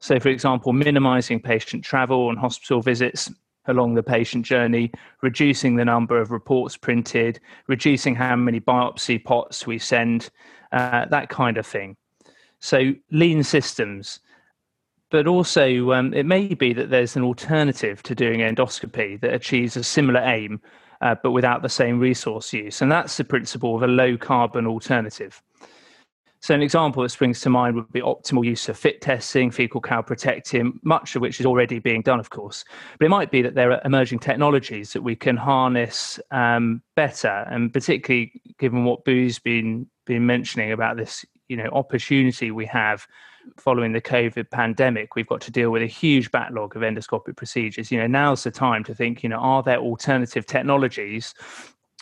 So, 0.00 0.20
for 0.20 0.28
example, 0.28 0.72
minimizing 0.72 1.40
patient 1.40 1.84
travel 1.84 2.30
and 2.30 2.38
hospital 2.38 2.82
visits 2.82 3.30
along 3.66 3.94
the 3.94 4.02
patient 4.02 4.46
journey, 4.46 4.92
reducing 5.22 5.76
the 5.76 5.84
number 5.84 6.20
of 6.20 6.30
reports 6.30 6.76
printed, 6.76 7.40
reducing 7.66 8.14
how 8.14 8.36
many 8.36 8.60
biopsy 8.60 9.22
pots 9.22 9.66
we 9.66 9.78
send, 9.78 10.30
uh, 10.72 11.06
that 11.06 11.28
kind 11.28 11.58
of 11.58 11.66
thing. 11.66 11.96
So, 12.60 12.94
lean 13.10 13.42
systems. 13.42 14.20
But 15.10 15.26
also, 15.26 15.92
um, 15.92 16.12
it 16.14 16.26
may 16.26 16.54
be 16.54 16.72
that 16.72 16.90
there's 16.90 17.16
an 17.16 17.22
alternative 17.22 18.02
to 18.04 18.14
doing 18.14 18.40
endoscopy 18.40 19.20
that 19.20 19.32
achieves 19.32 19.76
a 19.76 19.84
similar 19.84 20.20
aim, 20.20 20.60
uh, 21.00 21.14
but 21.22 21.30
without 21.30 21.62
the 21.62 21.68
same 21.68 22.00
resource 22.00 22.52
use. 22.52 22.82
And 22.82 22.90
that's 22.90 23.16
the 23.16 23.24
principle 23.24 23.76
of 23.76 23.82
a 23.82 23.86
low 23.86 24.16
carbon 24.16 24.66
alternative. 24.66 25.40
So, 26.40 26.54
an 26.54 26.62
example 26.62 27.02
that 27.02 27.08
springs 27.08 27.40
to 27.40 27.50
mind 27.50 27.76
would 27.76 27.90
be 27.92 28.00
optimal 28.00 28.44
use 28.44 28.68
of 28.68 28.76
fit 28.76 29.00
testing, 29.00 29.50
fecal 29.50 29.80
calprotectin, 29.80 30.72
much 30.82 31.16
of 31.16 31.22
which 31.22 31.40
is 31.40 31.46
already 31.46 31.78
being 31.78 32.02
done, 32.02 32.20
of 32.20 32.30
course. 32.30 32.64
But 32.98 33.06
it 33.06 33.08
might 33.08 33.30
be 33.30 33.42
that 33.42 33.54
there 33.54 33.72
are 33.72 33.80
emerging 33.84 34.18
technologies 34.18 34.92
that 34.92 35.02
we 35.02 35.16
can 35.16 35.36
harness 35.36 36.20
um, 36.30 36.82
better, 36.94 37.46
and 37.50 37.72
particularly 37.72 38.40
given 38.58 38.84
what 38.84 39.04
Boo's 39.04 39.38
been 39.38 39.88
been 40.04 40.26
mentioning 40.26 40.72
about 40.72 40.96
this, 40.96 41.24
you 41.48 41.56
know, 41.56 41.68
opportunity 41.72 42.50
we 42.50 42.66
have 42.66 43.06
following 43.56 43.92
the 43.92 44.00
COVID 44.00 44.50
pandemic, 44.50 45.14
we've 45.14 45.26
got 45.26 45.40
to 45.42 45.50
deal 45.50 45.70
with 45.70 45.82
a 45.82 45.86
huge 45.86 46.30
backlog 46.30 46.76
of 46.76 46.82
endoscopic 46.82 47.36
procedures. 47.36 47.90
You 47.90 47.98
know, 47.98 48.06
now's 48.06 48.44
the 48.44 48.50
time 48.50 48.84
to 48.84 48.94
think, 48.94 49.22
you 49.22 49.28
know, 49.28 49.38
are 49.38 49.62
there 49.62 49.78
alternative 49.78 50.46
technologies 50.46 51.34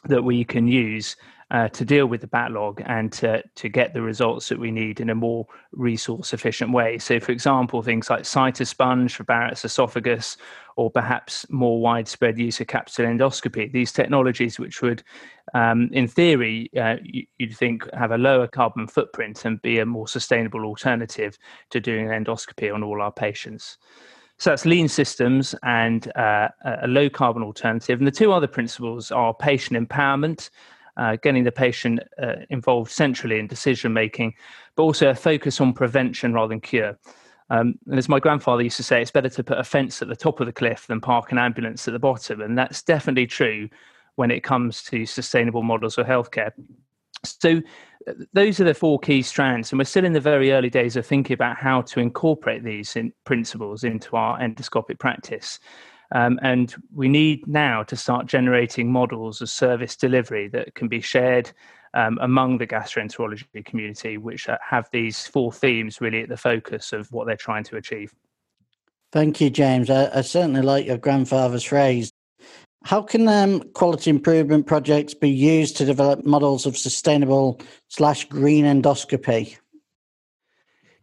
that 0.04 0.22
we 0.22 0.44
can 0.44 0.66
use 0.66 1.16
uh, 1.50 1.68
to 1.68 1.84
deal 1.84 2.06
with 2.06 2.20
the 2.20 2.26
backlog 2.26 2.82
and 2.86 3.12
to, 3.12 3.42
to 3.54 3.68
get 3.68 3.92
the 3.94 4.02
results 4.02 4.48
that 4.48 4.58
we 4.58 4.70
need 4.70 5.00
in 5.00 5.10
a 5.10 5.14
more 5.14 5.46
resource 5.72 6.32
efficient 6.32 6.72
way. 6.72 6.98
So, 6.98 7.20
for 7.20 7.32
example, 7.32 7.82
things 7.82 8.10
like 8.10 8.22
Cytosponge 8.22 9.12
for 9.12 9.24
Barrett's 9.24 9.64
esophagus, 9.64 10.36
or 10.76 10.90
perhaps 10.90 11.46
more 11.50 11.80
widespread 11.80 12.38
use 12.38 12.60
of 12.60 12.66
capsule 12.66 13.06
endoscopy. 13.06 13.70
These 13.70 13.92
technologies, 13.92 14.58
which 14.58 14.82
would, 14.82 15.04
um, 15.54 15.88
in 15.92 16.08
theory, 16.08 16.70
uh, 16.76 16.96
you'd 17.02 17.56
think 17.56 17.88
have 17.94 18.10
a 18.10 18.18
lower 18.18 18.48
carbon 18.48 18.88
footprint 18.88 19.44
and 19.44 19.62
be 19.62 19.78
a 19.78 19.86
more 19.86 20.08
sustainable 20.08 20.64
alternative 20.64 21.38
to 21.70 21.80
doing 21.80 22.08
endoscopy 22.08 22.74
on 22.74 22.82
all 22.82 23.00
our 23.00 23.12
patients. 23.12 23.78
So 24.38 24.50
that's 24.50 24.66
lean 24.66 24.88
systems 24.88 25.54
and 25.62 26.10
uh, 26.16 26.48
a 26.64 26.88
low 26.88 27.08
carbon 27.08 27.44
alternative. 27.44 28.00
And 28.00 28.06
the 28.06 28.10
two 28.10 28.32
other 28.32 28.48
principles 28.48 29.12
are 29.12 29.32
patient 29.32 29.88
empowerment 29.88 30.50
uh, 30.96 31.16
getting 31.22 31.44
the 31.44 31.52
patient 31.52 32.00
uh, 32.22 32.36
involved 32.50 32.90
centrally 32.90 33.38
in 33.38 33.46
decision 33.46 33.92
making, 33.92 34.34
but 34.76 34.82
also 34.82 35.10
a 35.10 35.14
focus 35.14 35.60
on 35.60 35.72
prevention 35.72 36.32
rather 36.32 36.48
than 36.48 36.60
cure. 36.60 36.98
Um, 37.50 37.78
and 37.86 37.98
as 37.98 38.08
my 38.08 38.20
grandfather 38.20 38.62
used 38.62 38.78
to 38.78 38.82
say, 38.82 39.02
it's 39.02 39.10
better 39.10 39.28
to 39.28 39.44
put 39.44 39.58
a 39.58 39.64
fence 39.64 40.00
at 40.00 40.08
the 40.08 40.16
top 40.16 40.40
of 40.40 40.46
the 40.46 40.52
cliff 40.52 40.86
than 40.86 41.00
park 41.00 41.30
an 41.30 41.38
ambulance 41.38 41.86
at 41.86 41.92
the 41.92 41.98
bottom. 41.98 42.40
And 42.40 42.56
that's 42.56 42.82
definitely 42.82 43.26
true 43.26 43.68
when 44.16 44.30
it 44.30 44.42
comes 44.42 44.82
to 44.84 45.04
sustainable 45.04 45.62
models 45.62 45.98
of 45.98 46.06
healthcare. 46.06 46.52
So, 47.24 47.60
uh, 48.08 48.12
those 48.32 48.60
are 48.60 48.64
the 48.64 48.74
four 48.74 48.98
key 48.98 49.22
strands, 49.22 49.72
and 49.72 49.78
we're 49.78 49.84
still 49.84 50.04
in 50.04 50.12
the 50.12 50.20
very 50.20 50.52
early 50.52 50.68
days 50.70 50.94
of 50.96 51.06
thinking 51.06 51.34
about 51.34 51.56
how 51.56 51.80
to 51.82 52.00
incorporate 52.00 52.62
these 52.62 52.96
in 52.96 53.12
principles 53.24 53.82
into 53.82 54.14
our 54.16 54.38
endoscopic 54.38 54.98
practice. 54.98 55.58
Um, 56.12 56.38
and 56.42 56.75
we 56.94 57.08
need 57.08 57.46
now 57.46 57.82
to 57.84 57.96
start 57.96 58.26
generating 58.26 58.90
models 58.90 59.40
of 59.40 59.49
service 59.49 59.96
delivery 59.96 60.49
that 60.49 60.75
can 60.75 60.88
be 60.88 61.00
shared 61.00 61.50
um, 61.94 62.18
among 62.20 62.58
the 62.58 62.66
gastroenterology 62.66 63.64
community, 63.64 64.18
which 64.18 64.49
uh, 64.49 64.58
have 64.68 64.88
these 64.92 65.26
four 65.26 65.52
themes 65.52 66.00
really 66.00 66.23
at 66.23 66.28
the 66.28 66.37
focus 66.37 66.92
of 66.92 67.11
what 67.12 67.26
they're 67.26 67.37
trying 67.37 67.64
to 67.64 67.76
achieve. 67.76 68.14
Thank 69.12 69.40
you, 69.40 69.49
James. 69.49 69.90
I, 69.90 70.11
I 70.12 70.20
certainly 70.23 70.62
like 70.62 70.87
your 70.87 70.99
grandfather's 70.99 71.62
phrase. 71.62 72.11
How 72.84 73.00
can 73.00 73.26
um, 73.28 73.61
quality 73.73 74.11
improvement 74.11 74.66
projects 74.66 75.14
be 75.14 75.30
used 75.30 75.76
to 75.78 75.87
develop 75.87 76.26
models 76.26 76.66
of 76.66 76.76
sustainable 76.76 77.61
slash 77.88 78.28
green 78.28 78.66
endoscopy? 78.66 79.56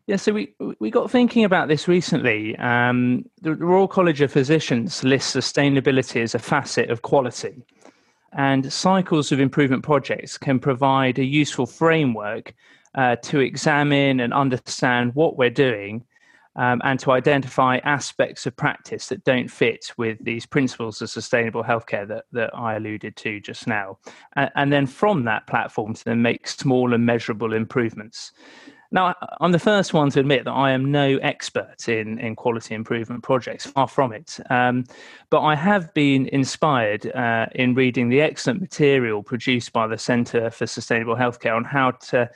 Yeah, 0.08 0.15
so 0.15 0.34
we 0.34 0.53
we 0.79 0.89
got 0.89 1.12
thinking 1.12 1.46
about 1.46 1.67
this 1.67 1.88
recently. 1.88 2.58
Um, 2.58 3.25
the 3.41 3.55
Royal 3.55 3.88
College 3.88 4.22
of 4.22 4.31
Physicians 4.31 5.03
lists 5.03 5.36
sustainability 5.36 6.22
as 6.22 6.36
a 6.36 6.39
facet 6.39 6.89
of 6.89 7.03
quality, 7.03 7.63
and 8.34 8.74
cycles 8.74 9.31
of 9.31 9.39
improvement 9.39 9.84
projects 9.84 10.38
can 10.38 10.60
provide 10.60 11.20
a 11.20 11.24
useful 11.24 11.67
framework 11.67 12.53
uh, 12.96 13.15
to 13.17 13.39
examine 13.39 14.20
and 14.20 14.34
understand 14.34 15.13
what 15.13 15.38
we're 15.38 15.51
doing, 15.51 16.03
um, 16.55 16.81
and 16.84 17.00
to 17.00 17.12
identify 17.12 17.77
aspects 17.84 18.46
of 18.46 18.55
practice 18.55 19.08
that 19.08 19.24
don't 19.24 19.50
fit 19.50 19.93
with 19.98 20.17
these 20.24 20.48
principles 20.48 21.01
of 21.01 21.10
sustainable 21.10 21.63
healthcare 21.63 22.08
that, 22.08 22.25
that 22.31 22.50
I 22.55 22.75
alluded 22.75 23.15
to 23.17 23.39
just 23.39 23.67
now. 23.67 24.00
And, 24.36 24.50
and 24.55 24.74
then 24.74 24.88
from 24.88 25.25
that 25.25 25.48
platform 25.48 25.93
to 25.93 26.03
then 26.03 26.22
make 26.22 26.48
small 26.48 26.93
and 26.93 27.05
measurable 27.05 27.53
improvements. 27.53 28.31
Now, 28.93 29.15
I'm 29.39 29.53
the 29.53 29.60
first 29.60 29.93
one 29.93 30.10
to 30.12 30.19
admit 30.19 30.43
that 30.43 30.51
I 30.51 30.71
am 30.71 30.91
no 30.91 31.17
expert 31.17 31.88
in, 31.88 32.19
in 32.19 32.36
quality 32.36 32.75
improvement 32.75 33.24
projects, 33.24 33.65
far 33.65 33.88
from 33.88 34.12
it. 34.12 34.38
Um, 34.50 34.83
but 35.29 35.41
I 35.41 35.55
have 35.55 35.93
been 35.93 36.27
inspired 36.27 37.07
uh, 37.15 37.45
in 37.55 37.74
reading 37.74 38.10
the 38.10 38.19
excellent 38.19 38.60
material 38.60 39.24
produced 39.24 39.71
by 39.71 39.88
the 39.88 39.98
Centre 39.98 40.50
for 40.50 40.67
Sustainable 40.67 41.15
Healthcare 41.15 41.55
on 41.55 41.63
how 41.63 41.91
to 41.91 42.29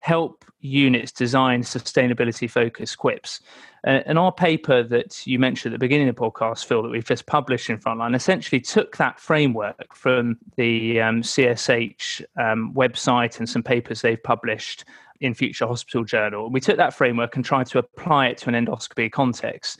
help 0.00 0.44
units 0.60 1.12
design 1.12 1.62
sustainability 1.62 2.50
focused 2.50 2.98
QIPs. 2.98 3.40
Uh, 3.86 4.00
and 4.04 4.18
our 4.18 4.32
paper 4.32 4.82
that 4.82 5.26
you 5.26 5.38
mentioned 5.38 5.72
at 5.72 5.78
the 5.78 5.84
beginning 5.84 6.08
of 6.08 6.16
the 6.16 6.20
podcast, 6.20 6.64
Phil, 6.64 6.82
that 6.82 6.90
we've 6.90 7.04
just 7.04 7.26
published 7.26 7.70
in 7.70 7.78
Frontline, 7.78 8.14
essentially 8.16 8.60
took 8.60 8.96
that 8.96 9.18
framework 9.20 9.94
from 9.94 10.36
the 10.56 11.00
um, 11.00 11.22
CSH 11.22 12.22
um, 12.36 12.74
website 12.74 13.38
and 13.38 13.48
some 13.48 13.62
papers 13.62 14.02
they've 14.02 14.22
published 14.22 14.84
in 15.20 15.34
Future 15.34 15.66
Hospital 15.66 16.04
Journal. 16.04 16.50
We 16.50 16.60
took 16.60 16.76
that 16.76 16.94
framework 16.94 17.36
and 17.36 17.44
tried 17.44 17.66
to 17.66 17.78
apply 17.78 18.28
it 18.28 18.38
to 18.38 18.48
an 18.48 18.66
endoscopy 18.66 19.10
context. 19.10 19.78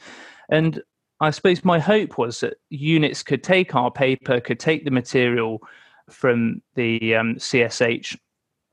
And 0.49 0.82
I 1.20 1.30
suppose 1.30 1.64
my 1.64 1.78
hope 1.78 2.18
was 2.18 2.40
that 2.40 2.59
units 2.70 3.23
could 3.23 3.42
take 3.42 3.75
our 3.75 3.90
paper, 3.90 4.40
could 4.40 4.61
take 4.61 4.85
the 4.85 4.90
material 4.90 5.61
from 6.11 6.62
the 6.75 7.14
um, 7.14 7.35
CSH 7.37 8.16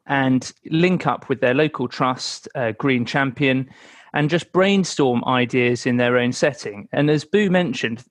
and 0.08 0.52
link 0.70 1.06
up 1.06 1.28
with 1.30 1.42
their 1.42 1.54
local 1.54 1.88
trust, 1.88 2.48
uh, 2.56 2.72
Green 2.72 3.06
Champion, 3.06 3.70
and 4.14 4.30
just 4.30 4.52
brainstorm 4.54 5.24
ideas 5.26 5.86
in 5.86 5.98
their 5.98 6.18
own 6.18 6.32
setting. 6.32 6.88
And 6.94 7.10
as 7.10 7.26
Boo 7.26 7.50
mentioned, 7.50 8.04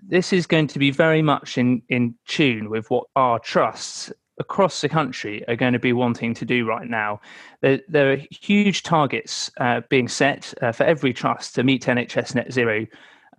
this 0.00 0.32
is 0.32 0.46
going 0.46 0.68
to 0.68 0.78
be 0.78 0.90
very 0.90 1.22
much 1.22 1.58
in, 1.58 1.82
in 1.88 2.14
tune 2.26 2.70
with 2.70 2.88
what 2.90 3.04
our 3.16 3.38
trusts 3.38 4.12
across 4.42 4.80
the 4.80 4.88
country 4.88 5.46
are 5.48 5.56
going 5.56 5.72
to 5.72 5.78
be 5.78 5.92
wanting 5.92 6.34
to 6.34 6.44
do 6.44 6.66
right 6.66 6.88
now. 6.88 7.20
There, 7.60 7.80
there 7.88 8.12
are 8.12 8.18
huge 8.30 8.82
targets 8.82 9.50
uh, 9.58 9.82
being 9.88 10.08
set 10.08 10.52
uh, 10.60 10.72
for 10.72 10.84
every 10.84 11.12
trust 11.12 11.54
to 11.54 11.62
meet 11.62 11.86
NHS 11.86 12.34
net 12.34 12.52
zero 12.52 12.86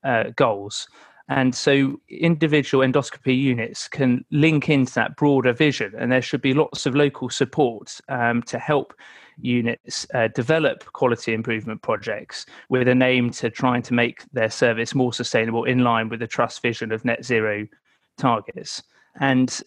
uh, 0.03 0.25
goals. 0.35 0.87
And 1.29 1.53
so 1.55 1.99
individual 2.09 2.85
endoscopy 2.85 3.37
units 3.37 3.87
can 3.87 4.25
link 4.31 4.69
into 4.69 4.93
that 4.95 5.15
broader 5.15 5.53
vision, 5.53 5.93
and 5.97 6.11
there 6.11 6.21
should 6.21 6.41
be 6.41 6.53
lots 6.53 6.85
of 6.85 6.95
local 6.95 7.29
support 7.29 7.99
um, 8.09 8.43
to 8.43 8.59
help 8.59 8.93
units 9.39 10.05
uh, 10.13 10.27
develop 10.35 10.83
quality 10.93 11.33
improvement 11.33 11.81
projects 11.81 12.45
with 12.69 12.87
an 12.87 13.01
aim 13.01 13.31
to 13.31 13.49
trying 13.49 13.81
to 13.81 13.93
make 13.93 14.23
their 14.31 14.49
service 14.49 14.93
more 14.93 15.13
sustainable 15.13 15.63
in 15.63 15.79
line 15.79 16.09
with 16.09 16.19
the 16.19 16.27
trust 16.27 16.61
vision 16.61 16.91
of 16.91 17.03
net 17.05 17.23
zero 17.25 17.67
targets. 18.17 18.83
And 19.19 19.61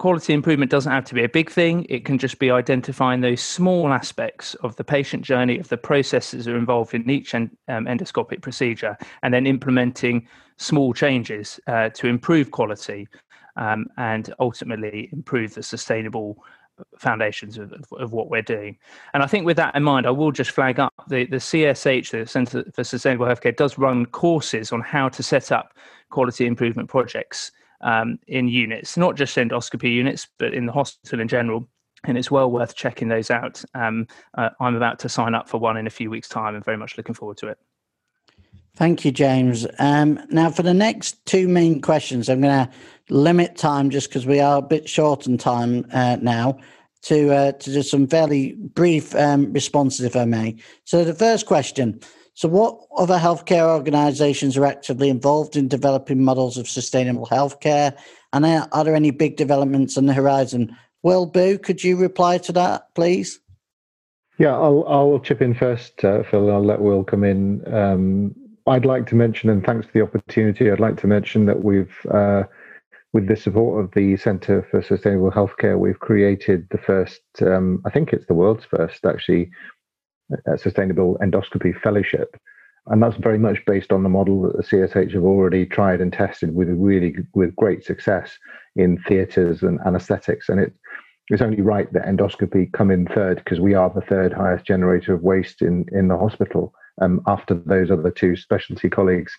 quality 0.00 0.32
improvement 0.32 0.70
doesn't 0.70 0.90
have 0.90 1.04
to 1.04 1.14
be 1.14 1.22
a 1.22 1.28
big 1.28 1.50
thing. 1.50 1.84
It 1.90 2.06
can 2.06 2.16
just 2.16 2.38
be 2.38 2.50
identifying 2.50 3.20
those 3.20 3.42
small 3.42 3.92
aspects 3.92 4.54
of 4.62 4.74
the 4.76 4.82
patient 4.82 5.22
journey, 5.22 5.58
of 5.58 5.68
the 5.68 5.76
processes 5.76 6.46
that 6.46 6.54
are 6.54 6.56
involved 6.56 6.94
in 6.94 7.08
each 7.10 7.34
en- 7.34 7.54
um, 7.68 7.84
endoscopic 7.84 8.40
procedure, 8.40 8.96
and 9.22 9.34
then 9.34 9.46
implementing 9.46 10.26
small 10.56 10.94
changes 10.94 11.60
uh, 11.66 11.90
to 11.90 12.06
improve 12.06 12.50
quality 12.50 13.08
um, 13.56 13.88
and 13.98 14.32
ultimately 14.40 15.10
improve 15.12 15.52
the 15.52 15.62
sustainable 15.62 16.42
foundations 16.98 17.58
of, 17.58 17.70
of, 17.98 18.14
what 18.14 18.30
we're 18.30 18.40
doing. 18.40 18.78
And 19.12 19.22
I 19.22 19.26
think 19.26 19.44
with 19.44 19.58
that 19.58 19.76
in 19.76 19.82
mind, 19.82 20.06
I 20.06 20.12
will 20.12 20.32
just 20.32 20.52
flag 20.52 20.80
up 20.80 20.94
the, 21.08 21.26
the 21.26 21.36
CSH, 21.36 22.10
the 22.10 22.26
Centre 22.26 22.64
for 22.72 22.84
Sustainable 22.84 23.26
Healthcare, 23.26 23.54
does 23.54 23.76
run 23.76 24.06
courses 24.06 24.72
on 24.72 24.80
how 24.80 25.10
to 25.10 25.22
set 25.22 25.52
up 25.52 25.76
quality 26.08 26.46
improvement 26.46 26.88
projects 26.88 27.52
um, 27.80 28.18
in 28.26 28.48
units, 28.48 28.96
not 28.96 29.16
just 29.16 29.36
endoscopy 29.36 29.92
units, 29.92 30.28
but 30.38 30.54
in 30.54 30.66
the 30.66 30.72
hospital 30.72 31.20
in 31.20 31.28
general. 31.28 31.68
And 32.04 32.16
it's 32.16 32.30
well 32.30 32.50
worth 32.50 32.74
checking 32.74 33.08
those 33.08 33.30
out. 33.30 33.62
Um, 33.74 34.06
uh, 34.36 34.50
I'm 34.58 34.74
about 34.74 34.98
to 35.00 35.08
sign 35.08 35.34
up 35.34 35.48
for 35.48 35.58
one 35.58 35.76
in 35.76 35.86
a 35.86 35.90
few 35.90 36.08
weeks' 36.08 36.28
time 36.28 36.54
and 36.54 36.64
very 36.64 36.78
much 36.78 36.96
looking 36.96 37.14
forward 37.14 37.36
to 37.38 37.48
it. 37.48 37.58
Thank 38.76 39.04
you, 39.04 39.12
James. 39.12 39.66
Um, 39.78 40.18
now, 40.30 40.50
for 40.50 40.62
the 40.62 40.72
next 40.72 41.24
two 41.26 41.48
main 41.48 41.82
questions, 41.82 42.30
I'm 42.30 42.40
going 42.40 42.66
to 42.66 42.72
limit 43.10 43.56
time 43.56 43.90
just 43.90 44.08
because 44.08 44.24
we 44.24 44.40
are 44.40 44.58
a 44.58 44.62
bit 44.62 44.88
short 44.88 45.28
on 45.28 45.36
time 45.36 45.84
uh, 45.92 46.16
now 46.22 46.58
to 47.02 47.32
uh, 47.32 47.52
to 47.52 47.72
just 47.72 47.90
some 47.90 48.06
fairly 48.06 48.52
brief 48.52 49.14
um, 49.14 49.52
responses, 49.52 50.04
if 50.06 50.16
I 50.16 50.24
may. 50.24 50.56
So, 50.84 51.04
the 51.04 51.14
first 51.14 51.46
question 51.46 52.00
so, 52.40 52.48
what 52.48 52.80
other 52.96 53.18
healthcare 53.18 53.68
organizations 53.68 54.56
are 54.56 54.64
actively 54.64 55.10
involved 55.10 55.56
in 55.56 55.68
developing 55.68 56.24
models 56.24 56.56
of 56.56 56.70
sustainable 56.70 57.26
healthcare? 57.26 57.94
And 58.32 58.46
are 58.46 58.82
there 58.82 58.94
any 58.94 59.10
big 59.10 59.36
developments 59.36 59.98
on 59.98 60.06
the 60.06 60.14
horizon? 60.14 60.74
Will 61.02 61.26
Boo, 61.26 61.58
could 61.58 61.84
you 61.84 61.98
reply 61.98 62.38
to 62.38 62.52
that, 62.52 62.94
please? 62.94 63.38
Yeah, 64.38 64.54
I'll, 64.54 64.86
I'll 64.88 65.18
chip 65.18 65.42
in 65.42 65.52
first, 65.52 66.02
uh, 66.02 66.22
Phil. 66.30 66.50
I'll 66.50 66.64
let 66.64 66.80
Will 66.80 67.04
come 67.04 67.24
in. 67.24 67.62
Um, 67.74 68.34
I'd 68.66 68.86
like 68.86 69.06
to 69.08 69.16
mention, 69.16 69.50
and 69.50 69.62
thanks 69.62 69.84
for 69.84 69.92
the 69.92 70.00
opportunity, 70.00 70.70
I'd 70.70 70.80
like 70.80 70.98
to 71.02 71.06
mention 71.06 71.44
that 71.44 71.62
we've, 71.62 71.94
uh, 72.10 72.44
with 73.12 73.28
the 73.28 73.36
support 73.36 73.84
of 73.84 73.90
the 73.92 74.16
Centre 74.16 74.66
for 74.70 74.80
Sustainable 74.80 75.30
Healthcare, 75.30 75.78
we've 75.78 76.00
created 76.00 76.66
the 76.70 76.78
first, 76.78 77.20
um, 77.42 77.82
I 77.84 77.90
think 77.90 78.14
it's 78.14 78.24
the 78.24 78.32
world's 78.32 78.64
first, 78.64 79.04
actually, 79.04 79.50
sustainable 80.56 81.18
endoscopy 81.22 81.78
fellowship. 81.80 82.36
And 82.86 83.02
that's 83.02 83.16
very 83.16 83.38
much 83.38 83.64
based 83.66 83.92
on 83.92 84.02
the 84.02 84.08
model 84.08 84.42
that 84.42 84.56
the 84.56 84.62
CSH 84.62 85.12
have 85.12 85.24
already 85.24 85.66
tried 85.66 86.00
and 86.00 86.12
tested 86.12 86.54
with 86.54 86.68
really 86.68 87.14
with 87.34 87.54
great 87.56 87.84
success 87.84 88.38
in 88.74 88.98
theatres 89.06 89.62
and 89.62 89.78
anaesthetics. 89.86 90.48
And 90.48 90.60
it, 90.60 90.72
it's 91.28 91.42
only 91.42 91.60
right 91.60 91.92
that 91.92 92.06
endoscopy 92.06 92.72
come 92.72 92.90
in 92.90 93.06
third 93.06 93.36
because 93.36 93.60
we 93.60 93.74
are 93.74 93.90
the 93.90 94.00
third 94.00 94.32
highest 94.32 94.66
generator 94.66 95.14
of 95.14 95.22
waste 95.22 95.62
in, 95.62 95.84
in 95.92 96.08
the 96.08 96.18
hospital 96.18 96.72
um, 97.00 97.20
after 97.26 97.54
those 97.54 97.90
other 97.90 98.10
two 98.10 98.34
specialty 98.34 98.88
colleagues. 98.88 99.32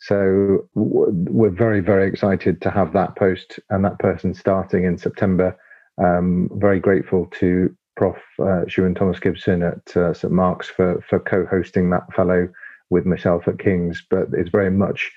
So 0.00 0.68
we're 0.74 1.50
very, 1.50 1.80
very 1.80 2.06
excited 2.08 2.60
to 2.62 2.70
have 2.70 2.92
that 2.92 3.16
post 3.16 3.58
and 3.70 3.84
that 3.84 3.98
person 3.98 4.34
starting 4.34 4.84
in 4.84 4.98
September. 4.98 5.56
Um, 5.98 6.48
very 6.54 6.78
grateful 6.78 7.26
to 7.40 7.74
Prof. 7.98 8.16
Uh, 8.38 8.64
Thomas 8.94 9.18
Gibson 9.18 9.62
at 9.64 9.96
uh, 9.96 10.14
St 10.14 10.32
Mark's 10.32 10.68
for 10.68 11.02
for 11.10 11.18
co-hosting 11.18 11.90
that 11.90 12.10
fellow 12.14 12.48
with 12.90 13.04
myself 13.04 13.48
at 13.48 13.58
King's. 13.58 14.02
But 14.08 14.28
it's 14.32 14.50
very 14.50 14.70
much 14.70 15.10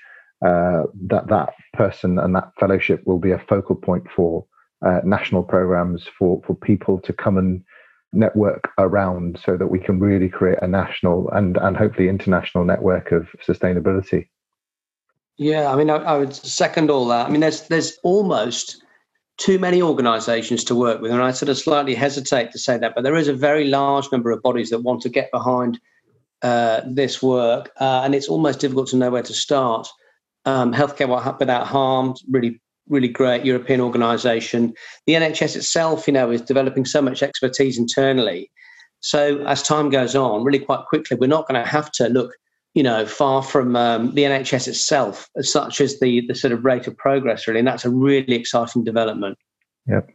uh, 0.44 0.82
that 1.06 1.28
that 1.28 1.54
person 1.72 2.18
and 2.18 2.34
that 2.34 2.52
fellowship 2.58 3.02
will 3.06 3.20
be 3.20 3.30
a 3.30 3.38
focal 3.38 3.76
point 3.76 4.04
for 4.14 4.44
uh, 4.84 5.00
national 5.04 5.44
programs 5.44 6.08
for 6.18 6.42
for 6.44 6.54
people 6.56 7.00
to 7.02 7.12
come 7.12 7.38
and 7.38 7.62
network 8.12 8.68
around, 8.78 9.38
so 9.42 9.56
that 9.56 9.68
we 9.68 9.78
can 9.78 10.00
really 10.00 10.28
create 10.28 10.58
a 10.60 10.66
national 10.66 11.30
and 11.30 11.56
and 11.58 11.76
hopefully 11.76 12.08
international 12.08 12.64
network 12.64 13.12
of 13.12 13.28
sustainability. 13.46 14.26
Yeah, 15.38 15.72
I 15.72 15.76
mean, 15.76 15.88
I, 15.88 15.96
I 15.96 16.18
would 16.18 16.34
second 16.34 16.90
all 16.90 17.06
that. 17.06 17.26
I 17.26 17.30
mean, 17.30 17.42
there's 17.42 17.68
there's 17.68 17.96
almost 18.02 18.82
too 19.38 19.58
many 19.58 19.82
organisations 19.82 20.64
to 20.64 20.74
work 20.74 21.00
with. 21.00 21.10
And 21.10 21.22
I 21.22 21.32
sort 21.32 21.48
of 21.48 21.58
slightly 21.58 21.94
hesitate 21.94 22.52
to 22.52 22.58
say 22.58 22.78
that, 22.78 22.94
but 22.94 23.02
there 23.02 23.16
is 23.16 23.28
a 23.28 23.34
very 23.34 23.64
large 23.64 24.10
number 24.12 24.30
of 24.30 24.42
bodies 24.42 24.70
that 24.70 24.80
want 24.80 25.02
to 25.02 25.08
get 25.08 25.30
behind 25.32 25.80
uh, 26.42 26.82
this 26.86 27.22
work, 27.22 27.70
uh, 27.80 28.02
and 28.04 28.14
it's 28.14 28.28
almost 28.28 28.60
difficult 28.60 28.88
to 28.88 28.96
know 28.96 29.10
where 29.10 29.22
to 29.22 29.34
start. 29.34 29.88
Um, 30.44 30.72
Healthcare 30.72 31.38
Without 31.38 31.66
Harm, 31.66 32.14
really, 32.28 32.60
really 32.88 33.08
great 33.08 33.44
European 33.44 33.80
organisation. 33.80 34.74
The 35.06 35.14
NHS 35.14 35.56
itself, 35.56 36.06
you 36.06 36.12
know, 36.12 36.30
is 36.30 36.42
developing 36.42 36.84
so 36.84 37.00
much 37.00 37.22
expertise 37.22 37.78
internally. 37.78 38.50
So 39.00 39.44
as 39.46 39.62
time 39.62 39.90
goes 39.90 40.14
on, 40.14 40.44
really 40.44 40.58
quite 40.58 40.84
quickly, 40.86 41.16
we're 41.16 41.26
not 41.28 41.48
going 41.48 41.62
to 41.62 41.68
have 41.68 41.90
to 41.92 42.08
look 42.08 42.32
you 42.74 42.82
know, 42.82 43.04
far 43.04 43.42
from 43.42 43.76
um, 43.76 44.14
the 44.14 44.22
NHS 44.22 44.68
itself, 44.68 45.28
as 45.36 45.52
such 45.52 45.80
as 45.80 46.00
the 46.00 46.26
the 46.26 46.34
sort 46.34 46.52
of 46.52 46.64
rate 46.64 46.86
of 46.86 46.96
progress, 46.96 47.46
really, 47.46 47.58
and 47.58 47.68
that's 47.68 47.84
a 47.84 47.90
really 47.90 48.34
exciting 48.34 48.84
development. 48.84 49.38
Yep, 49.86 50.10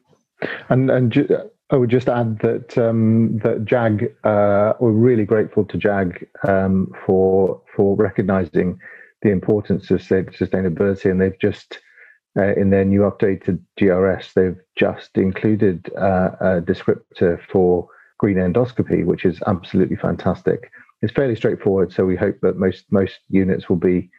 and 0.69 0.89
and 0.89 1.11
ju- 1.11 1.49
I 1.69 1.75
would 1.75 1.89
just 1.89 2.09
add 2.09 2.39
that 2.39 2.77
um, 2.77 3.37
that 3.39 3.65
JAG, 3.65 4.13
uh, 4.23 4.73
we're 4.79 4.91
really 4.91 5.25
grateful 5.25 5.65
to 5.65 5.77
JAG 5.77 6.27
um, 6.47 6.91
for 7.05 7.61
for 7.75 7.95
recognising 7.95 8.79
the 9.21 9.29
importance 9.29 9.91
of 9.91 10.01
sustainability, 10.01 11.11
and 11.11 11.21
they've 11.21 11.39
just 11.39 11.79
uh, 12.37 12.53
in 12.53 12.69
their 12.69 12.85
new 12.85 13.01
updated 13.01 13.59
GRS, 13.79 14.33
they've 14.33 14.59
just 14.75 15.17
included 15.17 15.91
uh, 15.97 16.31
a 16.39 16.61
descriptor 16.61 17.39
for 17.51 17.87
green 18.19 18.37
endoscopy, 18.37 19.05
which 19.05 19.25
is 19.25 19.39
absolutely 19.45 19.95
fantastic 19.95 20.71
it's 21.01 21.13
fairly 21.13 21.35
straightforward. 21.35 21.91
So 21.91 22.05
we 22.05 22.15
hope 22.15 22.37
that 22.41 22.57
most 22.57 22.85
most 22.91 23.19
units 23.29 23.69
will 23.69 23.77
be 23.77 24.09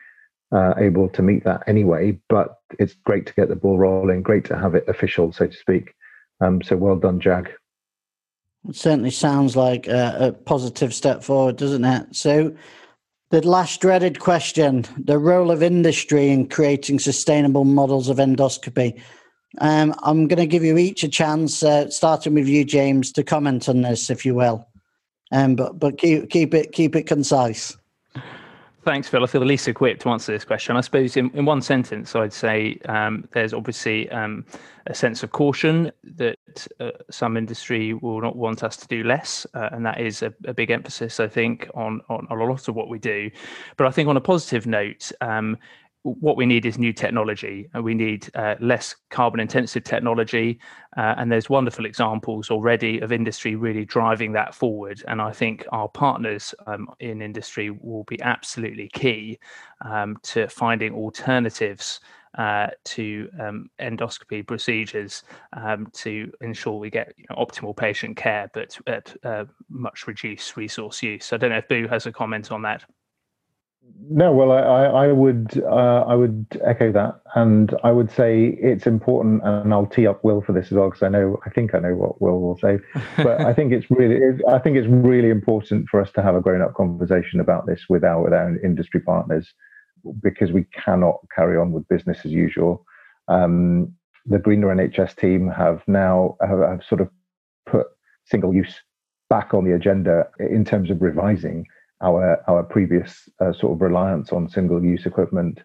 uh, 0.53 0.75
able 0.79 1.09
to 1.11 1.23
meet 1.23 1.45
that 1.45 1.63
anyway. 1.67 2.19
But 2.29 2.57
it's 2.79 2.95
great 3.05 3.27
to 3.27 3.35
get 3.35 3.49
the 3.49 3.57
ball 3.57 3.79
rolling. 3.79 4.23
Great 4.23 4.45
to 4.47 4.57
have 4.57 4.75
it 4.75 4.89
official, 4.89 5.33
so 5.33 5.47
to 5.47 5.57
speak. 5.57 5.95
Um, 6.41 6.63
so 6.63 6.77
well 6.77 6.97
done, 6.97 7.21
Jag. 7.21 7.51
It 8.69 8.77
certainly 8.77 9.11
sounds 9.11 9.57
like 9.57 9.87
a, 9.87 10.17
a 10.21 10.33
positive 10.33 10.93
step 10.95 11.23
forward, 11.23 11.57
doesn't 11.57 11.85
it? 11.85 12.15
So 12.15 12.55
The 13.31 13.47
last 13.47 13.83
dreaded 13.83 14.21
question 14.21 14.87
the 14.97 15.19
role 15.19 15.51
of 15.51 15.63
industry 15.63 16.31
in 16.31 16.49
creating 16.49 16.99
sustainable 16.99 17.67
models 17.67 18.09
of 18.09 18.17
endoscopy. 18.17 18.99
Um, 19.59 19.95
I'm 20.03 20.29
going 20.29 20.39
to 20.39 20.47
give 20.47 20.65
you 20.65 20.79
each 20.79 21.05
a 21.05 21.09
chance, 21.09 21.63
uh, 21.63 21.91
starting 21.91 22.33
with 22.33 22.49
you, 22.49 22.65
James, 22.65 23.13
to 23.13 23.23
comment 23.23 23.69
on 23.69 23.83
this, 23.83 24.09
if 24.09 24.25
you 24.25 24.35
will. 24.35 24.67
Um, 25.33 25.57
but 25.57 25.79
but 25.79 25.99
keep, 25.99 26.31
keep 26.31 26.55
it 26.55 26.73
keep 26.73 26.97
it 26.97 27.07
concise. 27.07 27.77
Thanks, 28.85 29.07
Phil. 29.07 29.23
I 29.23 29.27
feel 29.27 29.43
the 29.43 29.47
least 29.47 29.69
equipped 29.69 30.01
to 30.03 30.09
answer 30.09 30.33
this 30.33 30.47
question. 30.47 30.75
I 30.75 30.81
suppose 30.81 31.15
in, 31.15 31.31
in 31.35 31.45
one 31.45 31.61
sentence, 31.61 32.17
I'd 32.17 32.33
say 32.33 32.79
um, 32.89 33.29
there's 33.33 33.53
obviously 33.53 34.09
um, 34.11 34.47
a 34.87 34.95
sense 34.95 35.23
of 35.23 35.31
caution 35.31 35.93
that 36.17 36.39
uh, 36.81 36.93
some 37.11 37.37
industry 37.37 37.93
will 37.93 38.23
not 38.23 38.37
want 38.37 38.63
us 38.63 38.79
to 38.79 38.89
do 38.89 39.05
less, 39.05 39.47
uh, 39.53 39.69
and 39.73 39.85
that 39.85 40.01
is 40.01 40.23
a, 40.23 40.33
a, 40.47 40.55
big 40.55 40.71
emphasis, 40.71 41.21
I 41.21 41.29
think, 41.29 41.69
on, 41.75 42.01
on 42.09 42.27
a 42.31 42.35
lot 42.35 42.67
of 42.67 42.75
what 42.75 42.89
we 42.89 42.99
do. 42.99 43.31
But 43.77 43.89
I 43.89 43.91
think 43.91 44.09
on 44.09 44.17
a 44.17 44.23
positive 44.23 44.67
note, 44.67 45.13
um, 45.21 45.59
what 46.03 46.37
we 46.37 46.47
need 46.47 46.65
is 46.65 46.79
new 46.79 46.93
technology 46.93 47.69
and 47.75 47.83
we 47.83 47.95
need 47.95 48.31
uh, 48.35 48.55
less 48.61 48.95
carbon 49.11 49.41
intensive 49.41 49.85
technology 49.85 50.59
uh, 50.97 51.15
and 51.19 51.31
there's 51.31 51.51
wonderful 51.51 51.85
examples 51.85 52.51
already 52.51 53.01
of 53.01 53.13
industry 53.13 53.57
really 53.57 53.85
driving 53.85 54.33
that 54.33 54.55
forward 54.55 55.03
and 55.09 55.21
i 55.21 55.33
think 55.33 55.67
our 55.73 55.89
partners 55.89 56.55
um, 56.67 56.89
in 57.01 57.21
industry 57.21 57.71
will 57.71 58.05
be 58.05 58.21
absolutely 58.23 58.89
key 58.95 59.39
um, 59.85 60.17
to 60.23 60.47
finding 60.49 60.95
alternatives 60.95 62.01
uh, 62.37 62.69
to 62.85 63.29
um, 63.41 63.71
endoscopy 63.81 64.47
procedures 64.47 65.25
um, 65.55 65.89
to 65.93 66.31
ensure 66.41 66.79
we 66.79 66.91
get 66.91 67.13
you 67.17 67.25
know, 67.31 67.37
optimal 67.37 67.77
patient 67.77 68.17
care 68.17 68.51
but 68.55 68.79
at 68.87 69.17
uh, 69.25 69.45
much 69.71 70.07
reduced 70.07 70.57
resource 70.57 71.03
use. 71.03 71.33
I 71.33 71.39
don't 71.39 71.51
know 71.51 71.59
if 71.59 71.69
Boo 71.69 71.89
has 71.89 72.07
a 72.07 72.13
comment 72.13 72.53
on 72.53 72.63
that. 72.63 72.85
No, 74.11 74.33
well, 74.33 74.53
I, 74.53 74.85
I 74.85 75.13
would 75.13 75.63
uh, 75.65 76.05
I 76.07 76.15
would 76.15 76.47
echo 76.65 76.91
that, 76.93 77.21
and 77.35 77.75
I 77.85 77.93
would 77.93 78.11
say 78.11 78.57
it's 78.61 78.87
important, 78.87 79.43
and 79.45 79.75
I'll 79.75 79.87
tee 79.87 80.07
up 80.07 80.25
Will 80.25 80.41
for 80.41 80.55
this 80.55 80.67
as 80.67 80.73
well 80.73 80.89
because 80.89 81.03
I 81.03 81.11
know 81.11 81.39
I 81.45 81.51
think 81.51 81.75
I 81.75 81.79
know 81.79 81.95
what 81.95 82.21
Will 82.23 82.41
will 82.41 82.57
say, 82.59 82.79
but 83.19 83.43
I 83.43 83.53
think 83.53 83.73
it's 83.73 83.91
really 83.91 84.43
I 84.49 84.59
think 84.61 84.79
it's 84.79 84.89
really 84.89 85.29
important 85.29 85.89
for 85.91 86.01
us 86.01 86.11
to 86.13 86.23
have 86.23 86.35
a 86.35 86.41
grown 86.41 86.63
up 86.63 86.75
conversation 86.75 87.39
about 87.39 87.67
this 87.67 87.85
with 87.91 88.03
our 88.03 88.23
with 88.23 88.33
our 88.33 88.59
industry 88.61 89.01
partners 89.01 89.53
because 90.23 90.53
we 90.53 90.65
cannot 90.73 91.17
carry 91.35 91.59
on 91.59 91.73
with 91.73 91.87
business 91.89 92.21
as 92.25 92.33
usual. 92.33 92.87
Um, 93.29 93.93
the 94.25 94.39
Greener 94.39 94.75
NHS 94.75 95.17
team 95.17 95.49
have 95.51 95.83
now 95.87 96.37
have, 96.41 96.61
have 96.61 96.83
sort 96.83 97.03
of 97.03 97.11
put 97.67 97.87
single 98.25 98.55
use 98.55 98.75
back 99.29 99.53
on 99.53 99.65
the 99.65 99.75
agenda 99.75 100.27
in 100.39 100.65
terms 100.65 100.91
of 100.91 101.03
revising 101.03 101.67
our 102.03 102.43
our 102.49 102.63
previous 102.63 103.29
uh, 103.41 103.53
sort 103.53 103.73
of 103.73 103.81
reliance 103.81 104.33
on 104.33 104.49
single 104.49 104.83
use 104.83 105.07
equipment. 105.07 105.61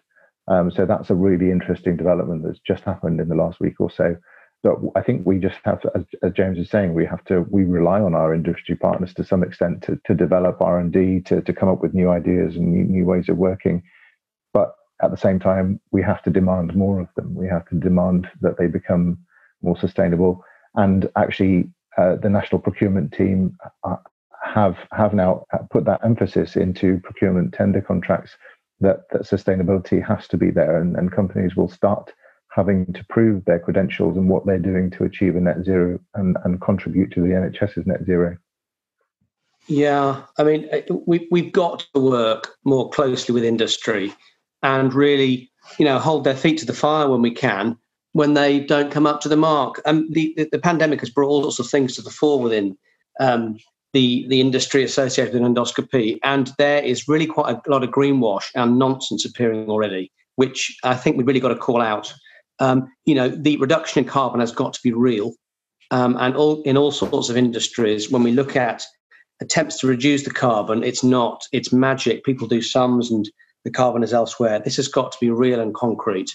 Um, 0.48 0.70
so 0.70 0.84
that's 0.84 1.10
a 1.10 1.14
really 1.14 1.50
interesting 1.50 1.96
development 1.96 2.42
that's 2.44 2.60
just 2.66 2.84
happened 2.84 3.20
in 3.20 3.28
the 3.28 3.34
last 3.34 3.60
week 3.60 3.80
or 3.80 3.90
so. 3.90 4.16
But 4.62 4.76
I 4.96 5.02
think 5.02 5.26
we 5.26 5.38
just 5.38 5.58
have 5.64 5.80
to, 5.82 5.90
as, 5.94 6.04
as 6.22 6.32
James 6.32 6.58
is 6.58 6.70
saying, 6.70 6.94
we 6.94 7.06
have 7.06 7.24
to 7.26 7.46
we 7.50 7.64
rely 7.64 8.00
on 8.00 8.14
our 8.14 8.34
industry 8.34 8.76
partners 8.76 9.12
to 9.14 9.24
some 9.24 9.42
extent 9.42 9.82
to 9.82 10.00
to 10.06 10.14
develop 10.14 10.60
R 10.60 10.78
and 10.78 10.92
D 10.92 11.20
to 11.26 11.42
to 11.42 11.52
come 11.52 11.68
up 11.68 11.82
with 11.82 11.94
new 11.94 12.10
ideas 12.10 12.56
and 12.56 12.72
new, 12.72 12.84
new 12.84 13.04
ways 13.04 13.28
of 13.28 13.36
working. 13.36 13.82
But 14.52 14.74
at 15.02 15.10
the 15.10 15.16
same 15.16 15.38
time, 15.38 15.80
we 15.90 16.02
have 16.02 16.22
to 16.22 16.30
demand 16.30 16.74
more 16.74 17.00
of 17.00 17.08
them. 17.14 17.34
We 17.34 17.46
have 17.48 17.66
to 17.68 17.74
demand 17.74 18.28
that 18.40 18.56
they 18.58 18.66
become 18.66 19.18
more 19.62 19.78
sustainable. 19.78 20.42
And 20.76 21.10
actually, 21.16 21.68
uh, 21.98 22.16
the 22.16 22.30
national 22.30 22.60
procurement 22.60 23.12
team 23.12 23.56
have 24.54 24.76
have 24.92 25.12
now 25.12 25.44
put 25.70 25.84
that 25.84 26.00
emphasis 26.04 26.54
into 26.54 27.00
procurement 27.02 27.52
tender 27.52 27.80
contracts 27.80 28.36
that, 28.80 29.00
that 29.10 29.22
sustainability 29.22 30.04
has 30.06 30.28
to 30.28 30.36
be 30.36 30.50
there 30.50 30.80
and, 30.80 30.96
and 30.96 31.10
companies 31.10 31.56
will 31.56 31.68
start 31.68 32.12
having 32.54 32.92
to 32.92 33.04
prove 33.08 33.44
their 33.44 33.58
credentials 33.58 34.16
and 34.16 34.28
what 34.28 34.46
they're 34.46 34.58
doing 34.60 34.90
to 34.92 35.02
achieve 35.02 35.34
a 35.34 35.40
net 35.40 35.64
zero 35.64 35.98
and, 36.14 36.36
and 36.44 36.60
contribute 36.60 37.12
to 37.12 37.20
the 37.20 37.28
NHS's 37.28 37.84
net 37.84 38.04
zero. 38.06 38.36
Yeah, 39.66 40.22
I 40.38 40.44
mean, 40.44 40.68
uh, 40.72 40.94
we, 41.04 41.26
we've 41.32 41.52
got 41.52 41.84
to 41.92 42.00
work 42.00 42.54
more 42.64 42.90
closely 42.90 43.32
with 43.32 43.44
industry 43.44 44.14
and 44.62 44.94
really, 44.94 45.50
you 45.78 45.84
know, 45.84 45.98
hold 45.98 46.22
their 46.22 46.36
feet 46.36 46.58
to 46.58 46.66
the 46.66 46.72
fire 46.72 47.08
when 47.08 47.22
we 47.22 47.32
can 47.32 47.76
when 48.12 48.34
they 48.34 48.60
don't 48.60 48.92
come 48.92 49.08
up 49.08 49.20
to 49.22 49.28
the 49.28 49.36
mark. 49.36 49.82
Um, 49.84 50.08
the, 50.12 50.32
the, 50.36 50.48
the 50.52 50.58
pandemic 50.60 51.00
has 51.00 51.10
brought 51.10 51.28
all 51.28 51.42
sorts 51.42 51.58
of 51.58 51.68
things 51.68 51.96
to 51.96 52.02
the 52.02 52.10
fore 52.10 52.40
within 52.40 52.78
um, 53.18 53.56
the, 53.94 54.26
the 54.28 54.40
industry 54.40 54.82
associated 54.82 55.32
with 55.32 55.42
endoscopy. 55.42 56.18
And 56.22 56.52
there 56.58 56.82
is 56.82 57.08
really 57.08 57.26
quite 57.26 57.56
a 57.56 57.70
lot 57.70 57.84
of 57.84 57.90
greenwash 57.90 58.50
and 58.54 58.78
nonsense 58.78 59.24
appearing 59.24 59.70
already, 59.70 60.12
which 60.34 60.76
I 60.82 60.94
think 60.96 61.16
we've 61.16 61.26
really 61.26 61.40
got 61.40 61.48
to 61.48 61.56
call 61.56 61.80
out. 61.80 62.12
Um, 62.58 62.92
you 63.06 63.14
know, 63.14 63.28
the 63.28 63.56
reduction 63.56 64.02
in 64.02 64.08
carbon 64.08 64.40
has 64.40 64.52
got 64.52 64.74
to 64.74 64.80
be 64.82 64.92
real. 64.92 65.32
Um, 65.90 66.16
and 66.18 66.34
all 66.34 66.60
in 66.62 66.76
all 66.76 66.90
sorts 66.90 67.28
of 67.28 67.36
industries, 67.36 68.10
when 68.10 68.24
we 68.24 68.32
look 68.32 68.56
at 68.56 68.84
attempts 69.40 69.78
to 69.78 69.86
reduce 69.86 70.24
the 70.24 70.30
carbon, 70.30 70.82
it's 70.82 71.04
not, 71.04 71.44
it's 71.52 71.72
magic. 71.72 72.24
People 72.24 72.48
do 72.48 72.62
sums 72.62 73.10
and 73.10 73.30
the 73.64 73.70
carbon 73.70 74.02
is 74.02 74.12
elsewhere. 74.12 74.58
This 74.58 74.76
has 74.76 74.88
got 74.88 75.12
to 75.12 75.18
be 75.20 75.30
real 75.30 75.60
and 75.60 75.72
concrete. 75.74 76.34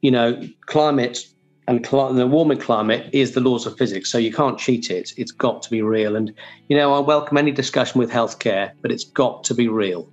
You 0.00 0.10
know, 0.10 0.42
climate 0.66 1.24
and 1.70 1.86
cl- 1.86 2.12
the 2.12 2.26
warming 2.26 2.58
climate 2.58 3.08
is 3.12 3.32
the 3.32 3.40
laws 3.40 3.64
of 3.64 3.78
physics, 3.78 4.10
so 4.10 4.18
you 4.18 4.32
can't 4.32 4.58
cheat 4.58 4.90
it. 4.90 5.12
It's 5.16 5.30
got 5.30 5.62
to 5.62 5.70
be 5.70 5.82
real. 5.82 6.16
And, 6.16 6.34
you 6.68 6.76
know, 6.76 6.92
I 6.92 6.98
welcome 6.98 7.38
any 7.38 7.52
discussion 7.52 8.00
with 8.00 8.10
healthcare, 8.10 8.72
but 8.82 8.90
it's 8.90 9.04
got 9.04 9.44
to 9.44 9.54
be 9.54 9.68
real. 9.68 10.10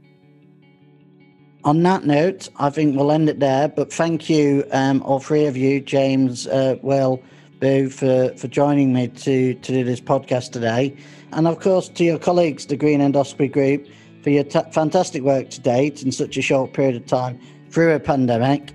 On 1.64 1.82
that 1.82 2.06
note, 2.06 2.48
I 2.58 2.70
think 2.70 2.96
we'll 2.96 3.12
end 3.12 3.28
it 3.28 3.40
there. 3.40 3.68
But 3.68 3.92
thank 3.92 4.30
you, 4.30 4.66
um, 4.72 5.02
all 5.02 5.20
three 5.20 5.46
of 5.48 5.58
you, 5.58 5.82
James, 5.82 6.46
uh, 6.46 6.76
Will, 6.84 7.24
Boo, 7.60 7.90
for, 7.90 8.32
for 8.38 8.48
joining 8.48 8.94
me 8.94 9.08
to, 9.08 9.56
to 9.56 9.72
do 9.72 9.84
this 9.84 10.00
podcast 10.00 10.52
today. 10.52 10.96
And 11.32 11.48
of 11.48 11.60
course, 11.60 11.90
to 11.90 12.04
your 12.04 12.20
colleagues, 12.20 12.68
the 12.68 12.78
Green 12.78 13.00
Endoscopy 13.00 13.52
Group, 13.52 13.88
for 14.22 14.30
your 14.30 14.44
t- 14.44 14.62
fantastic 14.72 15.24
work 15.24 15.50
to 15.50 15.60
date 15.60 16.04
in 16.04 16.12
such 16.12 16.38
a 16.38 16.42
short 16.44 16.74
period 16.74 16.96
of 16.96 17.08
time 17.08 17.40
through 17.72 17.96
a 17.96 18.00
pandemic. 18.00 18.74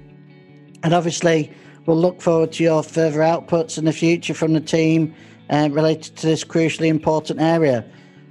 And 0.83 0.93
obviously, 0.93 1.53
We'll 1.87 1.97
look 1.97 2.21
forward 2.21 2.53
to 2.53 2.63
your 2.63 2.83
further 2.83 3.21
outputs 3.21 3.79
in 3.79 3.85
the 3.85 3.93
future 3.93 4.35
from 4.35 4.53
the 4.53 4.61
team 4.61 5.15
uh, 5.51 5.69
related 5.73 6.17
to 6.17 6.27
this 6.27 6.45
crucially 6.45 6.89
important 6.89 7.41
area. 7.41 7.85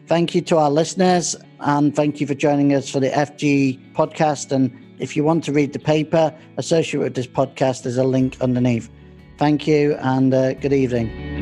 Thank 0.07 0.33
you 0.35 0.41
to 0.41 0.57
our 0.57 0.69
listeners 0.69 1.35
and 1.59 1.95
thank 1.95 2.19
you 2.19 2.27
for 2.27 2.33
joining 2.33 2.73
us 2.73 2.89
for 2.89 2.99
the 2.99 3.09
FG 3.09 3.93
podcast. 3.93 4.51
And 4.51 4.71
if 4.99 5.15
you 5.15 5.23
want 5.23 5.43
to 5.45 5.51
read 5.51 5.73
the 5.73 5.79
paper 5.79 6.35
associated 6.57 7.01
with 7.01 7.15
this 7.15 7.27
podcast, 7.27 7.83
there's 7.83 7.97
a 7.97 8.03
link 8.03 8.37
underneath. 8.41 8.89
Thank 9.37 9.67
you 9.67 9.95
and 9.99 10.33
uh, 10.33 10.53
good 10.53 10.73
evening. 10.73 11.40